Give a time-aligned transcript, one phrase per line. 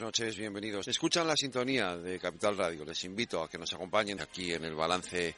[0.00, 0.88] noches, bienvenidos.
[0.88, 2.84] Escuchan la sintonía de Capital Radio.
[2.84, 5.34] Les invito a que nos acompañen aquí en el balance.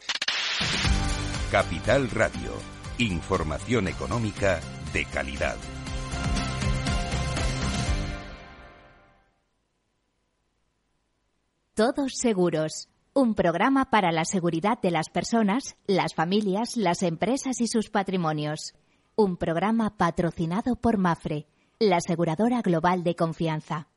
[1.50, 2.52] Capital Radio.
[2.98, 4.60] Información económica
[4.92, 5.56] de calidad.
[11.74, 12.88] Todos seguros.
[13.14, 18.74] Un programa para la seguridad de las personas, las familias, las empresas y sus patrimonios.
[19.16, 21.46] Un programa patrocinado por Mafre,
[21.78, 23.88] la aseguradora global de confianza.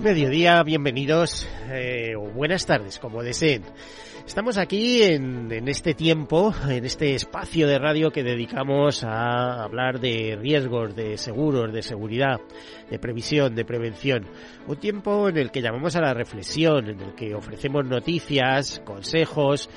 [0.00, 3.62] Mediodía, bienvenidos eh, o buenas tardes, como deseen.
[4.30, 9.98] Estamos aquí en, en, este tiempo, en este espacio de radio que dedicamos a hablar
[9.98, 12.40] de riesgos, de seguros, de seguridad,
[12.88, 14.28] de previsión, de prevención.
[14.68, 19.68] Un tiempo en el que llamamos a la reflexión, en el que ofrecemos noticias, consejos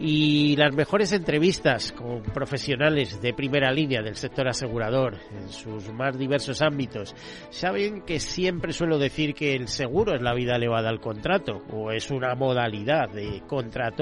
[0.00, 6.16] y las mejores entrevistas con profesionales de primera línea del sector asegurador en sus más
[6.16, 7.14] diversos ámbitos.
[7.50, 11.90] Saben que siempre suelo decir que el seguro es la vida elevada al contrato o
[11.90, 13.97] es una modalidad de contrato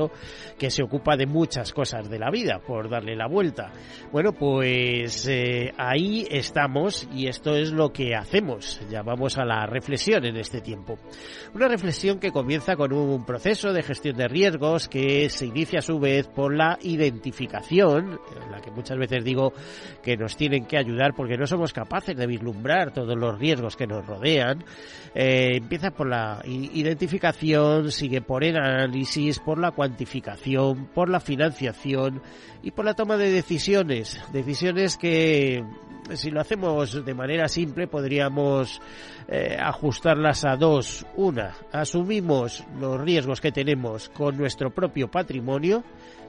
[0.59, 3.73] que se ocupa de muchas cosas de la vida, por darle la vuelta.
[4.13, 8.81] Bueno, pues eh, ahí estamos y esto es lo que hacemos.
[8.91, 10.99] Llamamos a la reflexión en este tiempo.
[11.55, 15.83] Una reflexión que comienza con un proceso de gestión de riesgos que se inicia a
[15.83, 19.53] su vez por la identificación, en la que muchas veces digo
[20.03, 23.87] que nos tienen que ayudar porque no somos capaces de vislumbrar todos los riesgos que
[23.87, 24.65] nos rodean.
[25.15, 32.23] Eh, empieza por la identificación, sigue por el análisis, por la cuantificación, por la financiación
[32.63, 34.19] y por la toma de decisiones.
[34.33, 35.63] Decisiones que
[36.15, 38.81] si lo hacemos de manera simple podríamos
[39.29, 41.07] eh, ajustarlas a dos.
[41.17, 45.85] Una, asumimos los riesgos que tenemos con nuestro propio patrimonio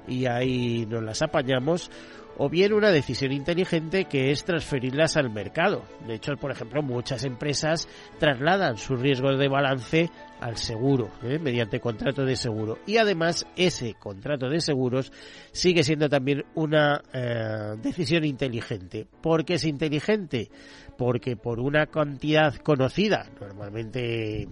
[0.08, 1.90] y ahí nos las apañamos
[2.38, 5.84] o bien una decisión inteligente que es transferirlas al mercado.
[6.06, 7.88] De hecho, por ejemplo, muchas empresas
[8.20, 10.09] trasladan sus riesgos de balance
[10.40, 11.40] al seguro, ¿eh?
[11.40, 12.78] mediante contrato de seguro.
[12.86, 15.12] Y además, ese contrato de seguros
[15.52, 19.08] sigue siendo también una eh, decisión inteligente.
[19.22, 20.50] ¿Por qué es inteligente?
[20.97, 24.47] Porque por una cantidad conocida, normalmente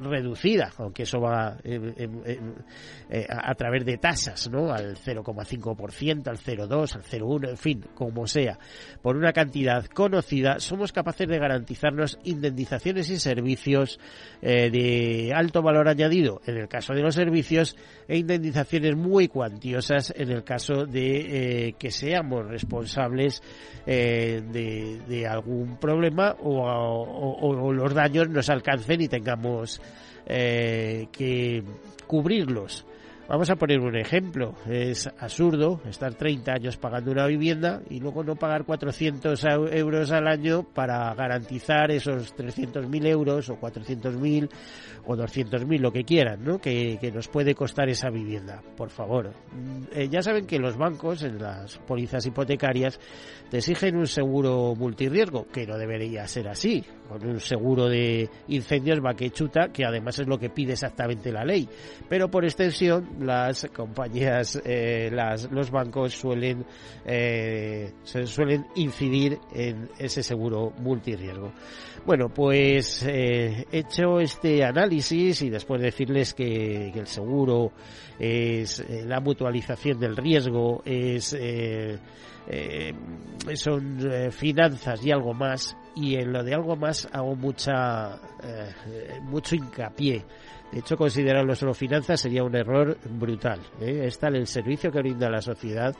[0.00, 2.08] reducida, aunque eso va eh,
[3.10, 4.72] eh, a, través de tasas, ¿no?
[4.72, 8.58] Al 0,5%, al 0,2, al 0,1, en fin, como sea,
[9.02, 13.98] por una cantidad conocida, somos capaces de garantizarnos indemnizaciones y servicios
[14.42, 17.76] eh, de alto valor añadido en el caso de los servicios
[18.08, 23.42] e indemnizaciones muy cuantiosas en el caso de que seamos responsables
[23.86, 24.42] de,
[25.06, 29.65] de, algún problema o, o, o los daños nos alcancen y tengamos
[30.26, 31.62] eh, que
[32.06, 32.86] cubrirlos.
[33.28, 34.54] Vamos a poner un ejemplo.
[34.70, 40.28] Es absurdo estar 30 años pagando una vivienda y luego no pagar 400 euros al
[40.28, 44.48] año para garantizar esos 300.000 euros o 400.000
[45.06, 46.60] o 200.000, lo que quieran, ¿no?
[46.60, 48.62] Que, nos puede costar esa vivienda.
[48.76, 49.32] Por favor.
[49.92, 53.00] Eh, ya saben que los bancos, en las pólizas hipotecarias,
[53.50, 56.84] te exigen un seguro multirriesgo, que no debería ser así.
[57.08, 61.68] Con un seguro de incendios va que además es lo que pide exactamente la ley.
[62.08, 65.10] Pero por extensión, las compañías, eh,
[65.50, 66.64] los bancos suelen,
[67.04, 71.52] eh, se suelen incidir en ese seguro multirriesgo.
[72.04, 77.72] Bueno, pues eh, hecho este análisis y después de decirles que, el seguro
[78.18, 81.36] es la mutualización del riesgo, es
[82.48, 82.92] eh,
[83.48, 83.98] eh, son
[84.30, 88.18] finanzas y algo más, y en lo de algo más hago mucha
[89.22, 90.24] mucho hincapié
[90.72, 93.60] De hecho, considerarlo solo finanzas sería un error brutal.
[93.80, 94.02] ¿eh?
[94.04, 95.94] Es el servicio que brinda la sociedad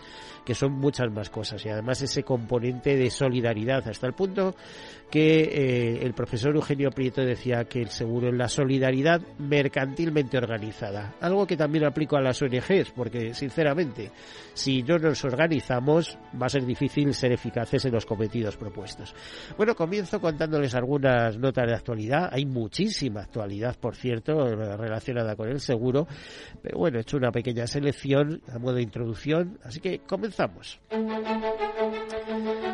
[0.47, 4.55] que son muchas más cosas y además ese componente de solidaridad hasta el punto
[5.11, 11.15] que eh, el profesor Eugenio Prieto decía que el seguro es la solidaridad mercantilmente organizada,
[11.21, 14.11] algo que también aplico a las ONGs, porque sinceramente,
[14.55, 19.15] si no nos organizamos, va a ser difícil ser eficaces en los cometidos propuestos.
[19.57, 25.61] Bueno, comienzo contándoles algunas notas de actualidad, hay muchísima actualidad, por cierto, relacionada con el
[25.61, 26.07] seguro,
[26.63, 30.01] pero bueno, he hecho una pequeña selección a modo de introducción, así que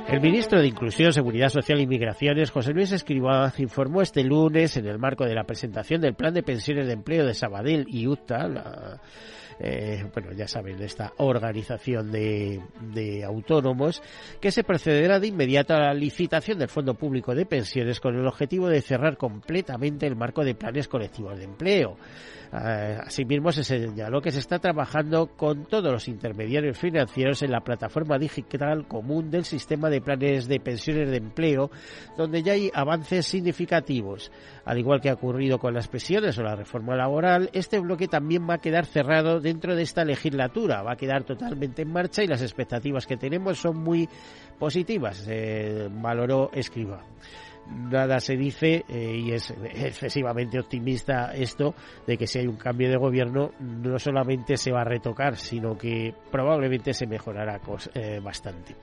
[0.09, 4.87] El ministro de Inclusión, Seguridad Social e Inmigraciones, José Luis Escribá, informó este lunes, en
[4.87, 8.49] el marco de la presentación del Plan de Pensiones de Empleo de Sabadell y UTA,
[8.49, 9.01] la,
[9.59, 12.61] eh, bueno, ya saben, esta organización de,
[12.93, 14.03] de, autónomos,
[14.41, 18.27] que se procederá de inmediato a la licitación del Fondo Público de Pensiones con el
[18.27, 21.97] objetivo de cerrar completamente el marco de planes colectivos de empleo.
[22.55, 27.61] Eh, asimismo, se señaló que se está trabajando con todos los intermediarios financieros en la
[27.61, 31.71] plataforma digital común del sistema de planes de pensiones de empleo,
[32.19, 34.31] donde ya hay avances significativos.
[34.65, 38.49] Al igual que ha ocurrido con las pensiones o la reforma laboral, este bloque también
[38.49, 42.29] va a quedar cerrado dentro de esta legislatura, va a quedar totalmente en marcha y
[42.29, 44.09] las expectativas que tenemos son muy
[44.59, 47.03] positivas, eh, valoró Escriba.
[47.69, 51.75] Nada se dice eh, y es excesivamente optimista esto
[52.07, 55.79] de que si hay un cambio de gobierno no solamente se va a retocar sino
[55.79, 57.61] que probablemente se mejorará
[57.95, 58.75] eh, bastante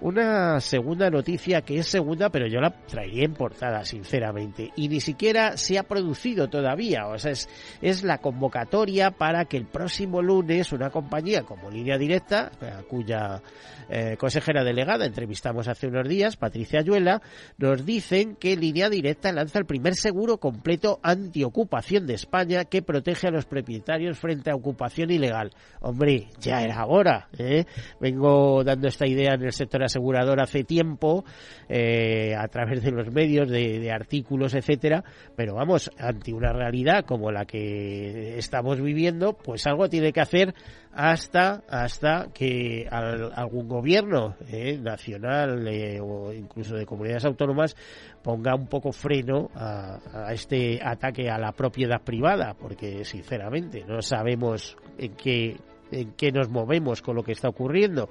[0.00, 4.70] una segunda noticia que es segunda, pero yo la traería en portada, sinceramente.
[4.76, 7.06] Y ni siquiera se ha producido todavía.
[7.08, 7.48] O sea, es,
[7.82, 12.50] es la convocatoria para que el próximo lunes una compañía como Línea Directa,
[12.88, 13.42] cuya
[13.88, 17.22] eh, consejera delegada entrevistamos hace unos días, Patricia Ayuela,
[17.58, 23.28] nos dicen que Línea Directa lanza el primer seguro completo antiocupación de España que protege
[23.28, 25.50] a los propietarios frente a ocupación ilegal.
[25.80, 27.28] Hombre, ya era hora.
[27.36, 27.64] ¿eh?
[28.00, 31.24] Vengo dando esta idea en el sector asegurador hace tiempo,
[31.68, 35.04] eh, a través de los medios, de, artículos, etcétera,
[35.36, 40.54] pero vamos, ante una realidad como la que estamos viviendo, pues algo tiene que hacer
[40.92, 47.76] hasta hasta que algún gobierno eh, nacional eh, o incluso de comunidades autónomas
[48.24, 54.02] ponga un poco freno a, a, este ataque a la propiedad privada porque sinceramente no
[54.02, 55.56] sabemos en qué
[55.90, 58.08] en qué nos movemos con lo que está ocurriendo.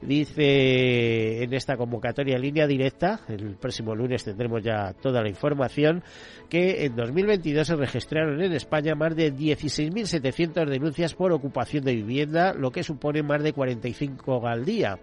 [0.00, 6.02] Dice en esta convocatoria línea directa, el próximo lunes tendremos ya toda la información,
[6.48, 12.54] que en 2022 se registraron en España más de 16.700 denuncias por ocupación de vivienda,
[12.54, 14.98] lo que supone más de 45 al día.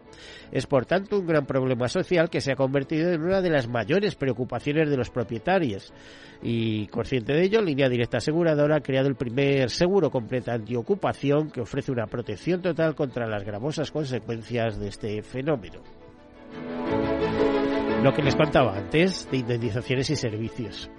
[0.52, 3.68] Es por tanto un gran problema social que se ha convertido en una de las
[3.68, 5.94] mayores preocupaciones de los propietarios.
[6.42, 11.62] Y consciente de ello, Línea Directa Aseguradora ha creado el primer seguro completo antiocupación que
[11.62, 15.80] ofrece una protección total contra las gravosas consecuencias de este fenómeno.
[18.04, 20.90] Lo que les contaba antes de indemnizaciones y servicios.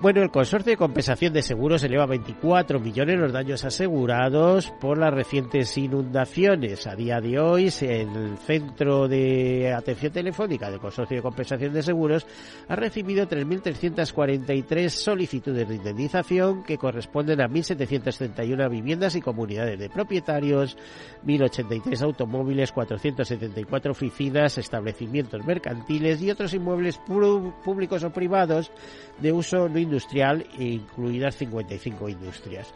[0.00, 4.96] Bueno, el consorcio de compensación de seguros eleva a 24 millones los daños asegurados por
[4.96, 6.86] las recientes inundaciones.
[6.86, 12.26] A día de hoy, el Centro de Atención Telefónica del Consorcio de Compensación de Seguros
[12.68, 20.78] ha recibido 3.343 solicitudes de indemnización que corresponden a 1.731 viviendas y comunidades de propietarios,
[21.26, 28.72] 1.083 automóviles, 474 oficinas, establecimientos mercantiles y otros inmuebles públicos o privados
[29.20, 32.72] de uso no industrial, incluidas 55 industrias.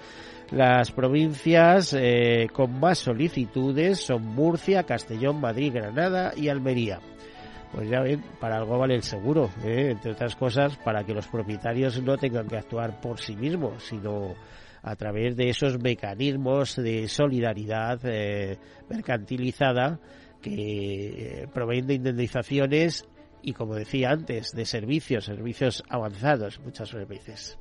[0.51, 7.01] Las provincias eh, con más solicitudes son Murcia, Castellón, Madrid, Granada y Almería.
[7.73, 9.89] Pues ya ven, para algo vale el seguro, ¿eh?
[9.91, 14.35] entre otras cosas, para que los propietarios no tengan que actuar por sí mismos, sino
[14.83, 19.99] a través de esos mecanismos de solidaridad eh, mercantilizada
[20.43, 23.09] que proveen de indemnizaciones
[23.45, 27.59] y, como decía antes, de servicios, servicios avanzados muchas veces.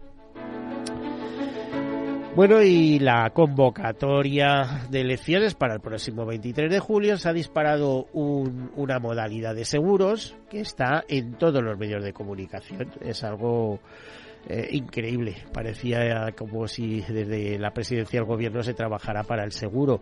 [2.36, 8.08] Bueno, y la convocatoria de elecciones para el próximo 23 de julio se ha disparado
[8.14, 12.90] una modalidad de seguros que está en todos los medios de comunicación.
[13.02, 13.80] Es algo
[14.46, 15.38] eh, increíble.
[15.54, 20.02] Parecía como si desde la presidencia del gobierno se trabajara para el seguro,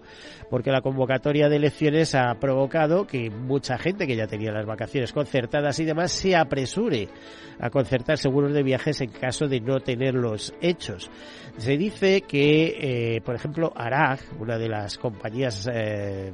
[0.50, 5.14] porque la convocatoria de elecciones ha provocado que mucha gente que ya tenía las vacaciones
[5.14, 7.08] concertadas y demás se apresure
[7.60, 11.12] a concertar seguros de viajes en caso de no tenerlos hechos.
[11.58, 16.32] Se dice que, eh, por ejemplo, Arag, una de las compañías eh,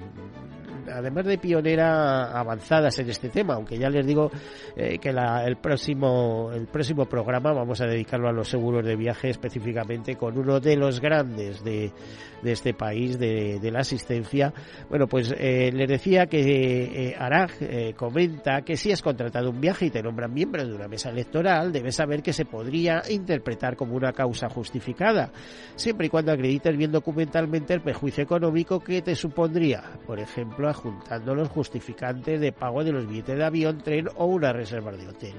[0.90, 4.32] además de pionera avanzadas en este tema, aunque ya les digo
[4.74, 10.16] que el próximo el próximo programa vamos a dedicarlo a los seguros de viaje específicamente
[10.16, 11.92] con uno de los grandes de,
[12.42, 14.54] de este país, de, de, la asistencia.
[14.90, 19.60] Bueno, pues eh, le decía que eh, Arag eh, comenta que si has contratado un
[19.60, 23.76] viaje y te nombran miembro de una mesa electoral, debes saber que se podría interpretar
[23.76, 25.32] como una causa justificada,
[25.76, 31.34] siempre y cuando acredites bien documentalmente el perjuicio económico que te supondría, por ejemplo, adjuntando
[31.36, 35.36] los justificantes de pago de los billetes de avión, tren o una reserva de hotel.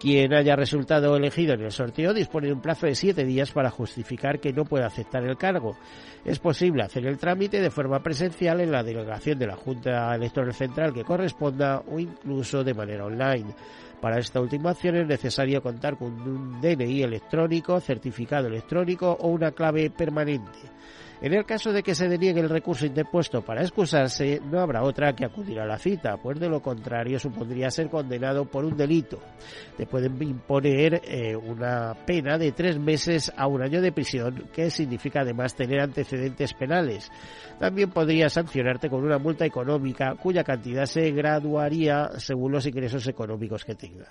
[0.00, 3.70] Quien haya resultado elegido en el sorteo dispone de un plazo de siete días para
[3.70, 5.76] justificar que no puede aceptar el cargo.
[6.24, 10.54] Es posible hacer el trámite de forma presencial en la delegación de la Junta Electoral
[10.54, 13.54] Central que corresponda o incluso de manera online.
[14.00, 19.52] Para esta última acción es necesario contar con un DNI electrónico, certificado electrónico o una
[19.52, 20.60] clave permanente.
[21.22, 25.14] En el caso de que se deniegue el recurso interpuesto para excusarse, no habrá otra
[25.14, 29.18] que acudir a la cita, pues de lo contrario supondría ser condenado por un delito.
[29.76, 34.70] Te pueden imponer eh, una pena de tres meses a un año de prisión, que
[34.70, 37.12] significa además tener antecedentes penales.
[37.58, 43.66] También podría sancionarte con una multa económica cuya cantidad se graduaría según los ingresos económicos
[43.66, 44.08] que tengas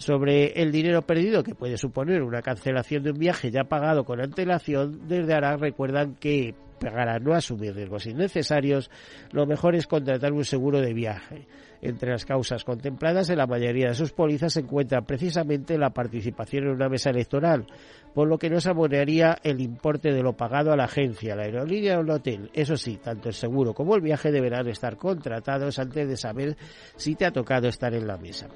[0.00, 4.18] sobre el dinero perdido que puede suponer una cancelación de un viaje ya pagado con
[4.18, 8.90] antelación, desde ahora recuerdan que para no asumir riesgos innecesarios,
[9.32, 11.46] lo mejor es contratar un seguro de viaje.
[11.82, 16.64] Entre las causas contempladas en la mayoría de sus pólizas se encuentra precisamente la participación
[16.64, 17.66] en una mesa electoral,
[18.14, 21.44] por lo que no se abonaría el importe de lo pagado a la agencia, la
[21.44, 22.50] aerolínea o el hotel.
[22.52, 26.56] Eso sí, tanto el seguro como el viaje deberán estar contratados antes de saber
[26.96, 28.48] si te ha tocado estar en la mesa.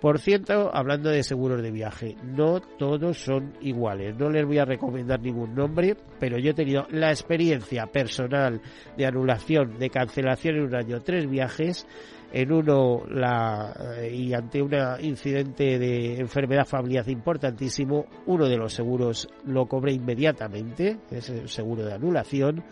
[0.00, 4.16] Por cierto, hablando de seguros de viaje, no todos son iguales.
[4.18, 8.60] No les voy a recomendar ningún nombre, pero yo he tenido la experiencia personal
[8.96, 11.86] de anulación, de cancelación en un año, tres viajes
[12.34, 18.72] en uno la, eh, y ante un incidente de enfermedad familiar importantísimo, uno de los
[18.72, 22.64] seguros lo cobré inmediatamente, es el seguro de anulación,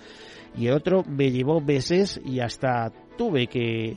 [0.57, 3.97] y otro me llevó meses y hasta tuve que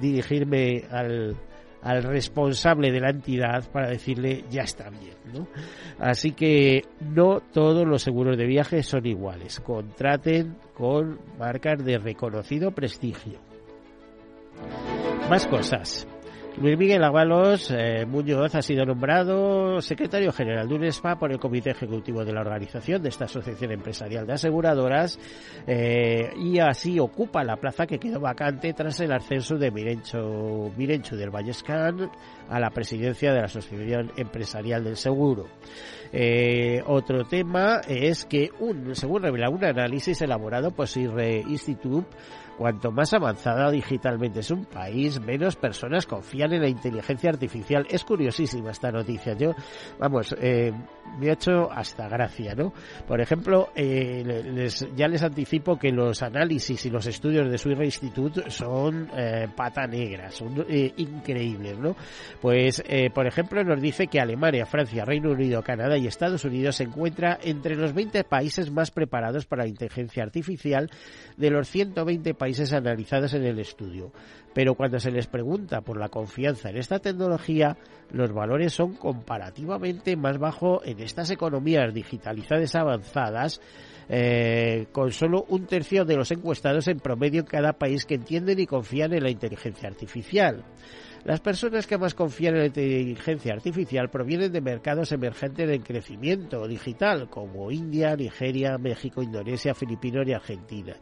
[0.00, 1.36] dirigirme al,
[1.82, 5.48] responsable de la entidad para decirle ya está bien.
[5.98, 9.58] Así que no todos los seguros de viaje son iguales.
[9.58, 13.40] Contraten con marcas de reconocido prestigio.
[15.30, 16.08] Más cosas.
[16.60, 21.70] Luis Miguel Ábalos eh, Muñoz ha sido nombrado secretario general de UNESPA por el Comité
[21.70, 25.20] Ejecutivo de la organización de esta Asociación Empresarial de Aseguradoras
[25.68, 31.16] eh, y así ocupa la plaza que quedó vacante tras el ascenso de Mirencho, Mirencho
[31.16, 32.10] del Vallescan
[32.48, 35.46] a la presidencia de la Asociación Empresarial del Seguro.
[36.12, 42.08] Eh, otro tema es que, un, según revela un análisis elaborado por Sirre Institute,
[42.60, 47.86] Cuanto más avanzada digitalmente es un país, menos personas confían en la inteligencia artificial.
[47.88, 49.32] Es curiosísima esta noticia.
[49.32, 49.54] Yo,
[49.98, 50.70] vamos, eh,
[51.18, 52.74] me ha hecho hasta gracia, ¿no?
[53.08, 57.80] Por ejemplo, eh, les, ya les anticipo que los análisis y los estudios de Swiss
[57.80, 61.96] Institute son eh, pata negra, son eh, increíbles, ¿no?
[62.42, 66.76] Pues, eh, por ejemplo, nos dice que Alemania, Francia, Reino Unido, Canadá y Estados Unidos
[66.76, 70.90] se encuentra entre los 20 países más preparados para la inteligencia artificial
[71.38, 74.10] de los 120 países países analizados en el estudio.
[74.52, 77.76] Pero cuando se les pregunta por la confianza en esta tecnología,
[78.10, 83.60] los valores son comparativamente más bajos en estas economías digitalizadas avanzadas,
[84.08, 88.58] eh, con solo un tercio de los encuestados en promedio en cada país que entienden
[88.58, 90.64] y confían en la inteligencia artificial.
[91.24, 96.66] Las personas que más confían en la inteligencia artificial provienen de mercados emergentes de crecimiento
[96.66, 100.94] digital como India, Nigeria, México, Indonesia, Filipinas y Argentina.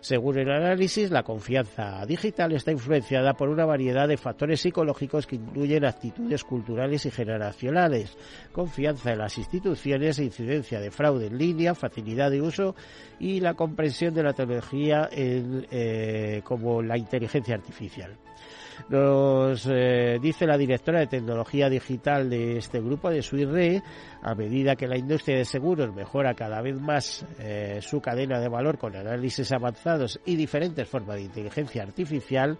[0.00, 5.36] Según el análisis, la confianza digital está influenciada por una variedad de factores psicológicos que
[5.36, 8.18] incluyen actitudes culturales y generacionales,
[8.52, 12.76] confianza en las instituciones, incidencia de fraude en línea, facilidad de uso
[13.18, 18.18] y la comprensión de la tecnología eh, como la inteligencia artificial.
[18.88, 23.82] Nos eh, dice la directora de tecnología digital de este grupo, de Suirre,
[24.22, 28.48] a medida que la industria de seguros mejora cada vez más eh, su cadena de
[28.48, 32.58] valor con análisis avanzados y diferentes formas de inteligencia artificial,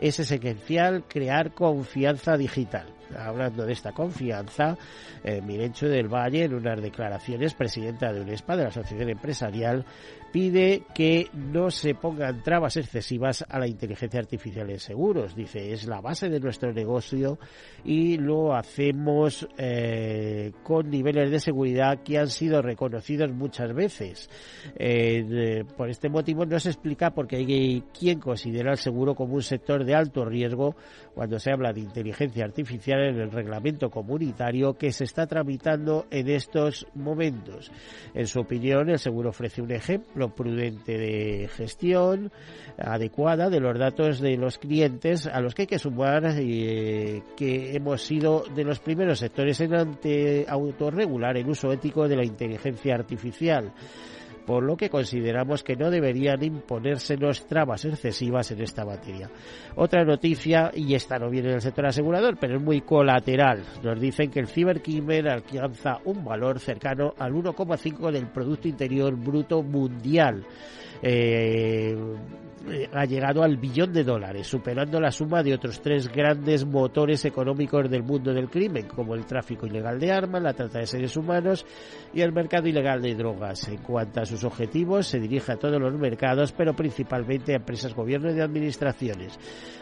[0.00, 2.86] es esencial crear confianza digital.
[3.16, 4.76] Hablando de esta confianza,
[5.22, 9.84] eh, Mirencho del Valle, en unas declaraciones, presidenta de UNESPA, de la Asociación Empresarial,
[10.34, 15.36] pide que no se pongan trabas excesivas a la inteligencia artificial en seguros.
[15.36, 17.38] Dice, es la base de nuestro negocio
[17.84, 24.28] y lo hacemos eh, con niveles de seguridad que han sido reconocidos muchas veces.
[24.74, 29.34] Eh, por este motivo no se explica por qué hay quien considera el seguro como
[29.34, 30.74] un sector de alto riesgo
[31.14, 36.28] cuando se habla de inteligencia artificial en el reglamento comunitario que se está tramitando en
[36.28, 37.70] estos momentos.
[38.14, 42.30] En su opinión, el seguro ofrece un ejemplo prudente de gestión
[42.78, 47.76] adecuada de los datos de los clientes a los que hay que sumar eh, que
[47.76, 52.94] hemos sido de los primeros sectores en ante autorregular el uso ético de la inteligencia
[52.94, 53.72] artificial
[54.46, 59.30] por lo que consideramos que no deberían imponérsenos trabas excesivas en esta materia.
[59.76, 64.30] Otra noticia, y esta no viene del sector asegurador, pero es muy colateral, nos dicen
[64.30, 70.44] que el cibercrimen alcanza un valor cercano al 1,5 del Producto Interior Bruto Mundial.
[71.02, 71.96] Eh,
[72.92, 77.90] ha llegado al billón de dólares, superando la suma de otros tres grandes motores económicos
[77.90, 81.66] del mundo del crimen, como el tráfico ilegal de armas, la trata de seres humanos
[82.12, 83.68] y el mercado ilegal de drogas.
[83.68, 87.94] En cuanto a sus objetivos, se dirige a todos los mercados, pero principalmente a empresas,
[87.94, 89.38] gobiernos y administraciones.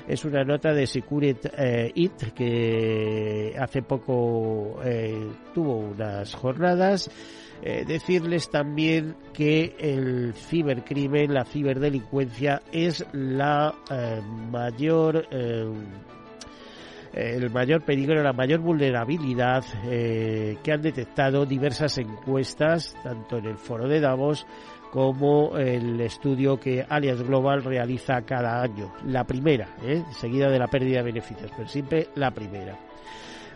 [0.08, 7.10] Es una nota de Security eh, It que hace poco eh, tuvo unas jornadas
[7.64, 15.72] eh, decirles también que el cibercrimen, la ciberdelincuencia es la eh, mayor eh,
[17.14, 23.86] el mayor peligro, la mayor vulnerabilidad que han detectado diversas encuestas, tanto en el foro
[23.86, 24.46] de Davos
[24.90, 28.94] como el estudio que Alias Global realiza cada año.
[29.04, 29.76] La primera,
[30.12, 32.78] seguida de la pérdida de beneficios, pero siempre la primera.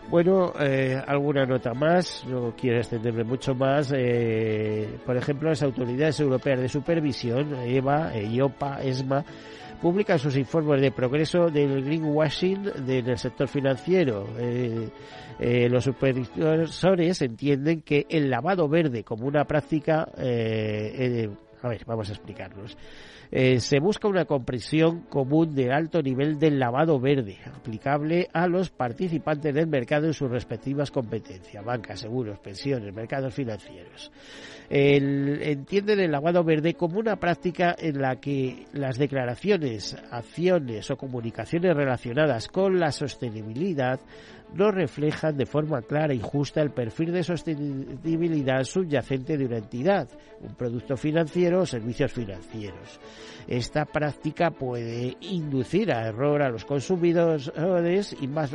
[0.09, 3.91] Bueno, eh, alguna nota más, no quiero extenderme mucho más.
[3.93, 9.25] Eh, por ejemplo, las autoridades europeas de supervisión, EVA, EIOPA, ESMA,
[9.81, 14.27] publican sus informes de progreso del greenwashing del sector financiero.
[14.39, 14.89] Eh,
[15.39, 21.29] eh, los supervisores entienden que el lavado verde como una práctica, eh,
[21.61, 22.77] a ver, vamos a explicarnos.
[23.31, 28.69] Eh, se busca una comprensión común de alto nivel del lavado verde, aplicable a los
[28.69, 34.11] participantes del mercado en sus respectivas competencias, bancas, seguros, pensiones, mercados financieros.
[34.69, 41.75] Entienden el lavado verde como una práctica en la que las declaraciones, acciones o comunicaciones
[41.75, 43.99] relacionadas con la sostenibilidad
[44.53, 50.07] no reflejan de forma clara y justa el perfil de sostenibilidad subyacente de una entidad,
[50.41, 52.99] un producto financiero o servicios financieros.
[53.47, 57.51] Esta práctica puede inducir a error a los consumidores,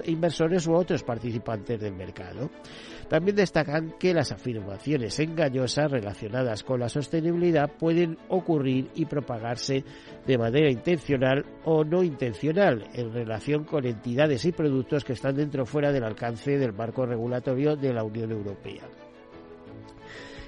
[0.06, 2.50] inversores u otros participantes del mercado.
[3.12, 9.84] También destacan que las afirmaciones engañosas relacionadas con la sostenibilidad pueden ocurrir y propagarse
[10.26, 15.64] de manera intencional o no intencional en relación con entidades y productos que están dentro
[15.64, 18.88] o fuera del alcance del marco regulatorio de la Unión Europea.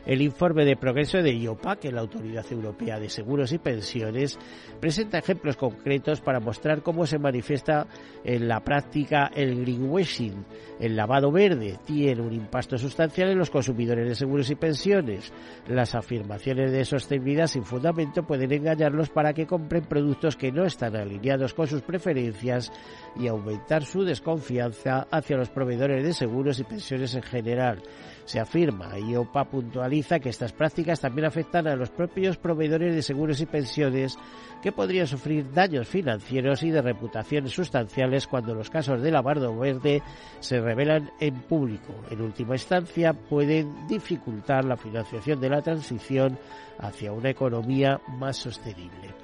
[0.07, 4.39] El informe de progreso de IOPA, que es la Autoridad Europea de Seguros y Pensiones,
[4.79, 7.87] presenta ejemplos concretos para mostrar cómo se manifiesta
[8.23, 10.45] en la práctica el greenwashing.
[10.79, 15.33] El lavado verde tiene un impacto sustancial en los consumidores de seguros y pensiones.
[15.69, 20.97] Las afirmaciones de sostenibilidad sin fundamento pueden engañarlos para que compren productos que no están
[20.97, 22.71] alineados con sus preferencias
[23.17, 27.83] y aumentar su desconfianza hacia los proveedores de seguros y pensiones en general.
[28.25, 33.03] Se afirma, y OPA puntualiza que estas prácticas también afectan a los propios proveedores de
[33.03, 34.17] seguros y pensiones
[34.63, 40.03] que podrían sufrir daños financieros y de reputaciones sustanciales cuando los casos de lavado verde
[40.41, 41.95] se revelan en público.
[42.11, 46.39] En última instancia, pueden dificultar la financiación de la transición
[46.79, 49.24] hacia una economía más sostenible.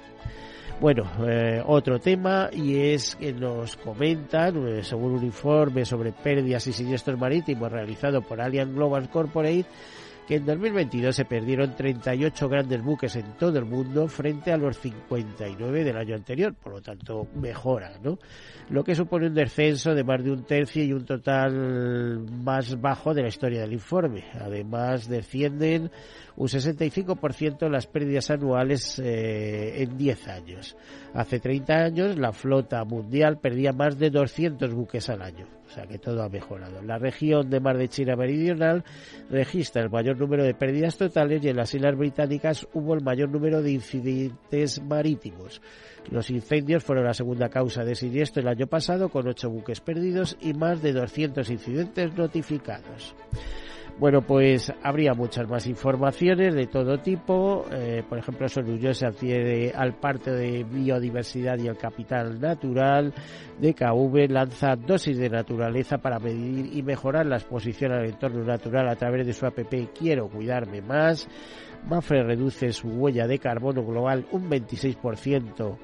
[0.81, 6.65] Bueno, eh, otro tema y es que nos comentan, eh, según un informe sobre pérdidas
[6.65, 9.67] y siniestros marítimos realizado por Allianz Global Corporate,
[10.27, 14.77] que en 2022 se perdieron 38 grandes buques en todo el mundo frente a los
[14.77, 18.19] 59 del año anterior, por lo tanto mejora, ¿no?
[18.69, 23.13] Lo que supone un descenso de más de un tercio y un total más bajo
[23.13, 24.25] de la historia del informe.
[24.39, 25.91] Además descienden
[26.35, 30.77] un 65% las pérdidas anuales eh, en 10 años.
[31.13, 35.87] Hace 30 años la flota mundial perdía más de 200 buques al año, o sea
[35.87, 36.81] que todo ha mejorado.
[36.81, 38.83] La región de Mar de China Meridional
[39.29, 43.29] registra el mayor número de pérdidas totales y en las Islas Británicas hubo el mayor
[43.29, 45.61] número de incidentes marítimos.
[46.09, 50.37] Los incendios fueron la segunda causa de siniestro el año pasado, con ocho buques perdidos
[50.41, 53.15] y más de 200 incidentes notificados.
[53.99, 57.65] Bueno, pues habría muchas más informaciones de todo tipo.
[57.71, 63.13] Eh, por ejemplo, Sorullo se adhiere al Parte de Biodiversidad y el Capital Natural.
[63.59, 68.89] de KV lanza dosis de naturaleza para medir y mejorar la exposición al entorno natural
[68.89, 69.59] a través de su app
[69.97, 71.27] Quiero Cuidarme Más.
[71.87, 75.77] Mafre reduce su huella de carbono global un 26%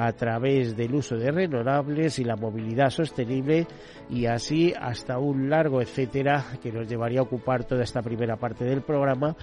[0.00, 3.66] a través del uso de renovables y la movilidad sostenible
[4.08, 8.64] y así hasta un largo etcétera que nos llevaría a ocupar toda esta primera parte
[8.64, 9.36] del programa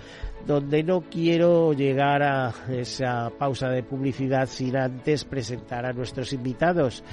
[0.47, 7.03] donde no quiero llegar a esa pausa de publicidad sin antes presentar a nuestros invitados.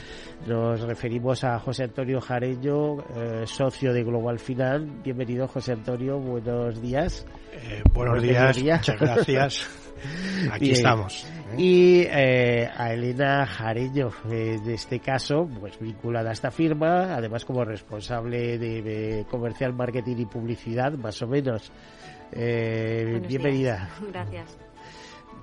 [0.46, 4.86] Nos referimos a José Antonio Jareño, eh, socio de Global Final.
[5.02, 7.26] Bienvenido José Antonio, buenos días.
[7.52, 9.80] Eh, buenos, días, muchas gracias.
[10.50, 11.24] Aquí estamos.
[11.24, 11.54] ¿eh?
[11.56, 17.44] Y eh, a Elena Jareño, eh, de este caso, pues vinculada a esta firma, además
[17.44, 21.70] como responsable de, comercial, marketing y publicidad, más o menos.
[22.32, 23.90] bienvenida.
[24.12, 24.58] Gracias.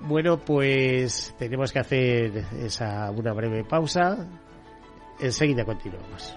[0.02, 4.26] Bueno, pues tenemos que hacer esa una breve pausa.
[5.20, 6.36] Enseguida continuamos.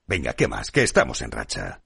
[0.11, 0.71] Venga, ¿qué más?
[0.71, 1.79] Que estamos en racha.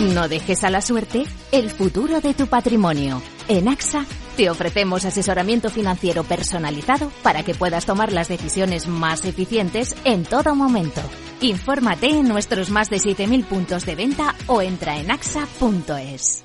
[0.00, 3.20] No dejes a la suerte el futuro de tu patrimonio.
[3.48, 9.94] En AXA te ofrecemos asesoramiento financiero personalizado para que puedas tomar las decisiones más eficientes
[10.06, 11.02] en todo momento.
[11.42, 16.44] Infórmate en nuestros más de 7.000 puntos de venta o entra en axa.es.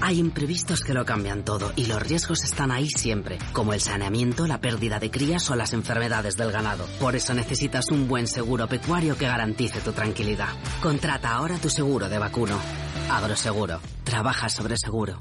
[0.00, 4.46] Hay imprevistos que lo cambian todo y los riesgos están ahí siempre, como el saneamiento,
[4.46, 6.86] la pérdida de crías o las enfermedades del ganado.
[7.00, 10.48] Por eso necesitas un buen seguro pecuario que garantice tu tranquilidad.
[10.82, 12.58] Contrata ahora tu seguro de vacuno.
[13.10, 13.80] Agroseguro.
[14.04, 15.16] Trabaja sobre seguro.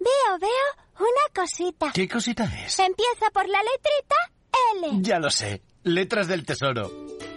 [0.00, 1.90] Veo, veo una cosita.
[1.92, 2.78] ¿Qué cosita es?
[2.78, 4.16] Empieza por la letrita
[4.92, 5.02] L.
[5.02, 5.62] Ya lo sé.
[5.82, 6.90] Letras del Tesoro.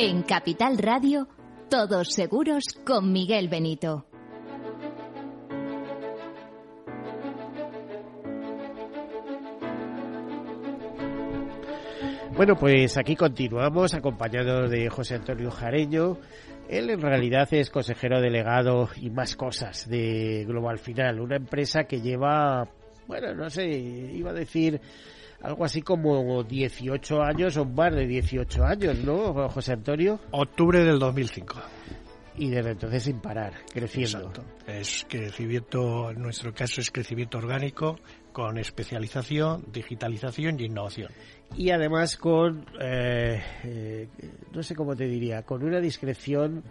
[0.00, 1.26] En Capital Radio,
[1.68, 4.06] todos seguros con Miguel Benito.
[12.36, 16.18] Bueno, pues aquí continuamos acompañados de José Antonio Jareño.
[16.68, 22.00] Él en realidad es consejero delegado y más cosas de Global Final, una empresa que
[22.00, 22.68] lleva,
[23.08, 24.80] bueno, no sé, iba a decir
[25.42, 30.20] algo así como 18 años o más de 18 años, ¿no, José Antonio?
[30.30, 31.56] Octubre del 2005.
[32.36, 34.18] Y desde entonces sin parar, creciendo.
[34.18, 34.44] Exacto.
[34.66, 37.98] Es crecimiento, en nuestro caso es crecimiento orgánico
[38.32, 41.10] con especialización, digitalización y innovación.
[41.56, 44.08] Y además con, eh, eh,
[44.52, 46.62] no sé cómo te diría, con una discreción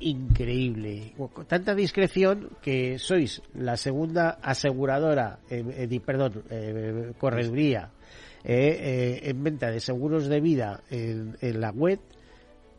[0.00, 1.14] increíble.
[1.16, 6.44] Con tanta discreción que sois la segunda aseguradora, eh, perdón,
[7.18, 7.90] correduría
[8.48, 11.98] eh, en venta de seguros de vida en, la web,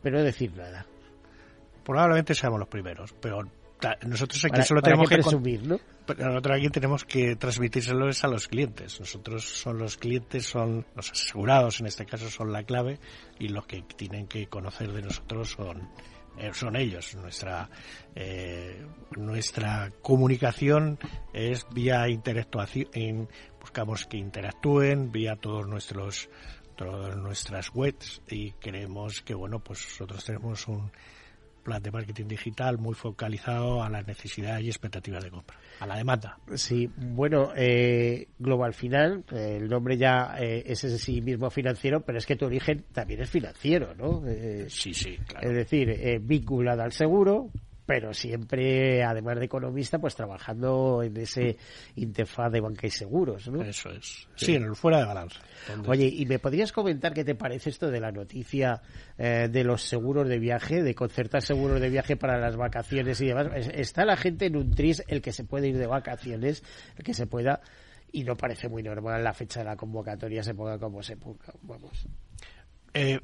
[0.02, 0.86] pero no decir nada.
[1.84, 3.42] Probablemente seamos los primeros, pero
[4.06, 5.78] nosotros aquí solo tenemos que, presumir, ¿no?
[6.06, 8.98] Pero nosotros aquí tenemos que transmitírselos a los clientes.
[8.98, 12.98] Nosotros son los clientes, son los asegurados, en este caso son la clave
[13.38, 16.17] y los que tienen que conocer de nosotros son eh,
[16.52, 17.14] son ellos.
[17.14, 17.68] Nuestra
[18.14, 18.84] eh,
[19.16, 20.98] nuestra comunicación
[21.32, 23.28] es vía interactuación,
[23.60, 26.28] buscamos que interactúen vía todos nuestros
[26.76, 30.92] todas nuestras webs y creemos que bueno pues nosotros tenemos un
[31.68, 35.96] plan de marketing digital muy focalizado a las necesidades y expectativas de compra, a la
[35.96, 36.38] demanda.
[36.54, 42.00] Sí, bueno, eh, Global Final, eh, el nombre ya eh, es ese sí mismo financiero,
[42.00, 44.22] pero es que tu origen también es financiero, ¿no?
[44.68, 45.50] sí, sí, claro.
[45.50, 47.50] Es decir, vinculado al seguro,
[47.88, 51.56] pero siempre, además de economista, pues trabajando en ese
[51.96, 53.62] interfaz de banca y seguros, ¿no?
[53.62, 54.28] Eso es.
[54.34, 55.38] Sí, en el fuera de balance.
[55.86, 58.82] Oye, ¿y me podrías comentar qué te parece esto de la noticia
[59.16, 63.28] eh, de los seguros de viaje, de concertar seguros de viaje para las vacaciones y
[63.28, 63.46] demás?
[63.72, 66.62] Está la gente en un tris, el que se puede ir de vacaciones,
[66.98, 67.62] el que se pueda,
[68.12, 71.54] y no parece muy normal la fecha de la convocatoria se ponga como se ponga,
[71.62, 72.06] vamos.
[72.94, 73.20] Eh,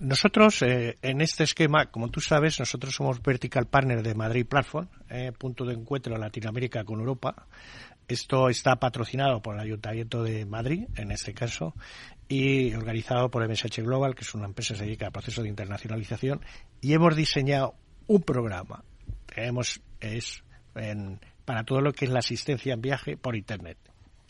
[0.00, 4.88] nosotros, eh, en este esquema, como tú sabes, nosotros somos Vertical Partner de Madrid Platform,
[5.10, 7.46] eh, punto de encuentro Latinoamérica con Europa.
[8.08, 11.74] Esto está patrocinado por el Ayuntamiento de Madrid, en este caso,
[12.28, 15.48] y organizado por MSH Global, que es una empresa que se dedica al proceso de
[15.48, 16.40] internacionalización,
[16.80, 17.74] y hemos diseñado
[18.06, 18.84] un programa.
[19.26, 20.42] Tenemos, es
[21.44, 23.78] para todo lo que es la asistencia en viaje por Internet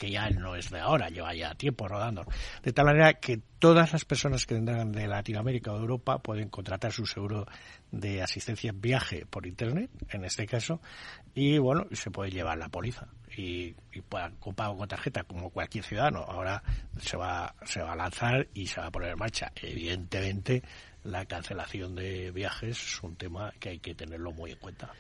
[0.03, 2.27] que ya no es de ahora, lleva ya tiempo rodando.
[2.61, 6.49] De tal manera que todas las personas que vendrán de Latinoamérica o de Europa pueden
[6.49, 7.47] contratar su seguro
[7.93, 10.81] de asistencia en viaje por Internet, en este caso,
[11.37, 15.85] y bueno, se puede llevar la póliza y, y puedan pago con tarjeta como cualquier
[15.85, 16.25] ciudadano.
[16.27, 16.65] Ahora
[16.99, 19.53] se va, se va a lanzar y se va a poner en marcha.
[19.55, 20.65] Evidentemente,
[21.05, 24.91] la cancelación de viajes es un tema que hay que tenerlo muy en cuenta.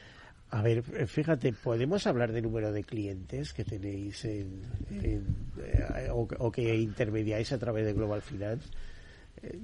[0.53, 4.61] A ver, fíjate, ¿podemos hablar de número de clientes que tenéis en,
[4.91, 8.69] eh, o, que intermediáis a través de Global Finance?
[9.43, 9.59] Eh,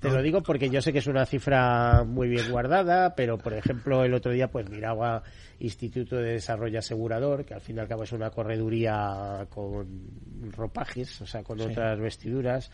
[0.00, 3.52] te lo digo porque yo sé que es una cifra muy bien guardada, pero por
[3.52, 5.22] ejemplo el otro día pues miraba
[5.58, 11.20] Instituto de Desarrollo Asegurador, que al fin y al cabo es una correduría con ropajes,
[11.20, 12.70] o sea, con otras vestiduras,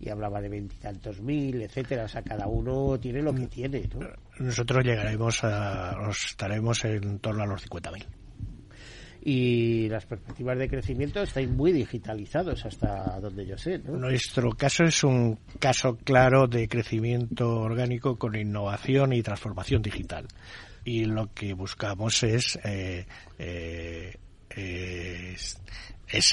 [0.00, 4.08] y hablaba de veintitantos mil, etcétera, o sea, cada uno tiene lo que tiene, ¿no?
[4.40, 8.06] Nosotros llegaremos a, estaremos en torno a los 50.000
[9.22, 13.78] y las perspectivas de crecimiento están muy digitalizados hasta donde yo sé.
[13.78, 13.98] ¿no?
[13.98, 20.26] Nuestro caso es un caso claro de crecimiento orgánico con innovación y transformación digital.
[20.84, 23.06] Y lo que buscamos es, eh,
[23.38, 24.16] eh,
[24.56, 25.60] es,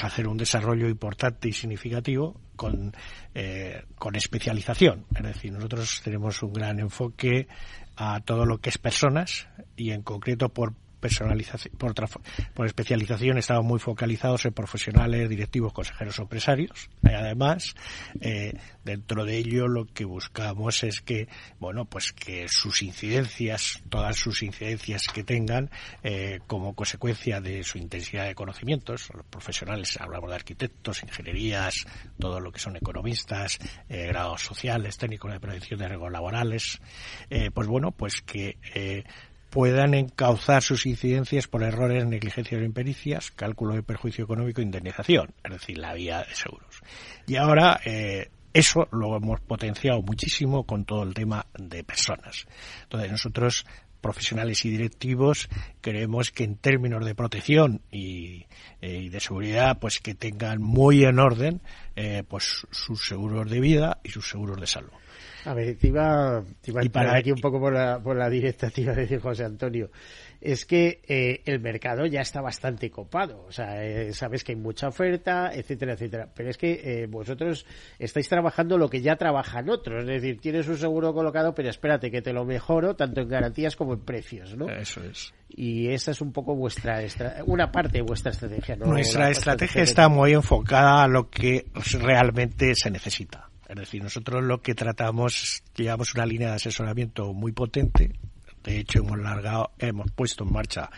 [0.02, 2.94] hacer un desarrollo importante y significativo con,
[3.34, 5.04] eh, con especialización.
[5.14, 7.46] Es decir, nosotros tenemos un gran enfoque
[7.98, 11.94] a todo lo que es personas y en concreto por personalización, por,
[12.54, 16.90] por especialización estamos muy focalizados en profesionales, directivos, consejeros o empresarios.
[17.02, 17.74] Y además,
[18.20, 24.16] eh, dentro de ello lo que buscamos es que, bueno, pues que sus incidencias, todas
[24.16, 25.70] sus incidencias que tengan,
[26.02, 31.86] eh, como consecuencia de su intensidad de conocimientos, los profesionales, hablamos de arquitectos, ingenierías,
[32.18, 33.58] todo lo que son economistas,
[33.88, 36.80] eh, grados sociales, técnicos de prevención de riesgos laborales,
[37.30, 38.56] eh, pues bueno, pues que
[39.50, 45.34] puedan encauzar sus incidencias por errores, negligencias o impericias, cálculo de perjuicio económico e indemnización,
[45.44, 46.80] es decir, la vía de seguros.
[47.26, 52.46] Y ahora eh, eso lo hemos potenciado muchísimo con todo el tema de personas.
[52.82, 53.66] Entonces nosotros
[54.00, 55.48] profesionales y directivos
[55.80, 58.46] creemos que en términos de protección y,
[58.80, 61.60] eh, de seguridad pues que tengan muy en orden
[61.96, 64.92] eh, pues sus seguros de vida y sus seguros de salud.
[65.48, 68.28] A ver, te iba, te iba a parar aquí un poco por la, por la
[68.28, 69.90] directa, te iba a decir José Antonio.
[70.42, 73.46] Es que eh, el mercado ya está bastante copado.
[73.48, 76.28] O sea, eh, sabes que hay mucha oferta, etcétera, etcétera.
[76.34, 77.64] Pero es que eh, vosotros
[77.98, 80.02] estáis trabajando lo que ya trabajan otros.
[80.02, 83.74] Es decir, tienes un seguro colocado, pero espérate que te lo mejoro tanto en garantías
[83.74, 84.68] como en precios, ¿no?
[84.68, 85.32] Eso es.
[85.48, 87.02] Y esa es un poco vuestra,
[87.46, 88.84] una parte de vuestra estrategia, ¿no?
[88.84, 91.64] Nuestra estrategia está muy enfocada a lo que
[92.02, 93.48] realmente se necesita.
[93.68, 98.14] Es decir, nosotros lo que tratamos, llevamos una línea de asesoramiento muy potente.
[98.64, 100.88] De hecho, hemos largado, hemos puesto en marcha,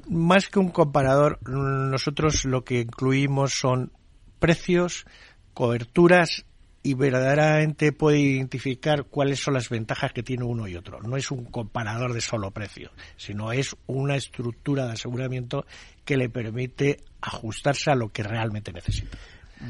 [0.08, 3.92] Más que un comparador, nosotros lo que incluimos son
[4.40, 5.06] precios,
[5.54, 6.46] coberturas
[6.82, 11.02] y verdaderamente puede identificar cuáles son las ventajas que tiene uno y otro.
[11.02, 15.66] No es un comparador de solo precio, sino es una estructura de aseguramiento
[16.06, 19.18] que le permite ajustarse a lo que realmente necesita.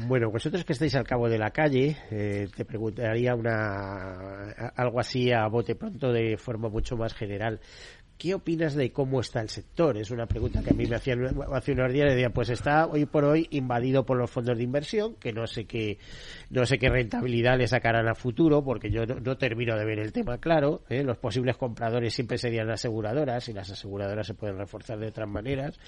[0.06, 5.32] Bueno, vosotros que estáis al cabo de la calle, eh, te preguntaría una algo así
[5.32, 7.60] a bote pronto de forma mucho más general.
[8.16, 9.96] ¿Qué opinas de cómo está el sector?
[9.96, 11.24] Es una pregunta que a mí me hacían
[11.54, 12.10] hace unos días.
[12.10, 15.64] Decía, pues está hoy por hoy invadido por los fondos de inversión, que no sé
[15.64, 15.96] qué,
[16.50, 20.12] no sé qué rentabilidad le sacarán a futuro, porque yo no, termino de ver el
[20.12, 20.82] tema claro.
[20.90, 21.02] ¿eh?
[21.02, 25.80] Los posibles compradores siempre serían aseguradoras, y las aseguradoras se pueden reforzar de otras maneras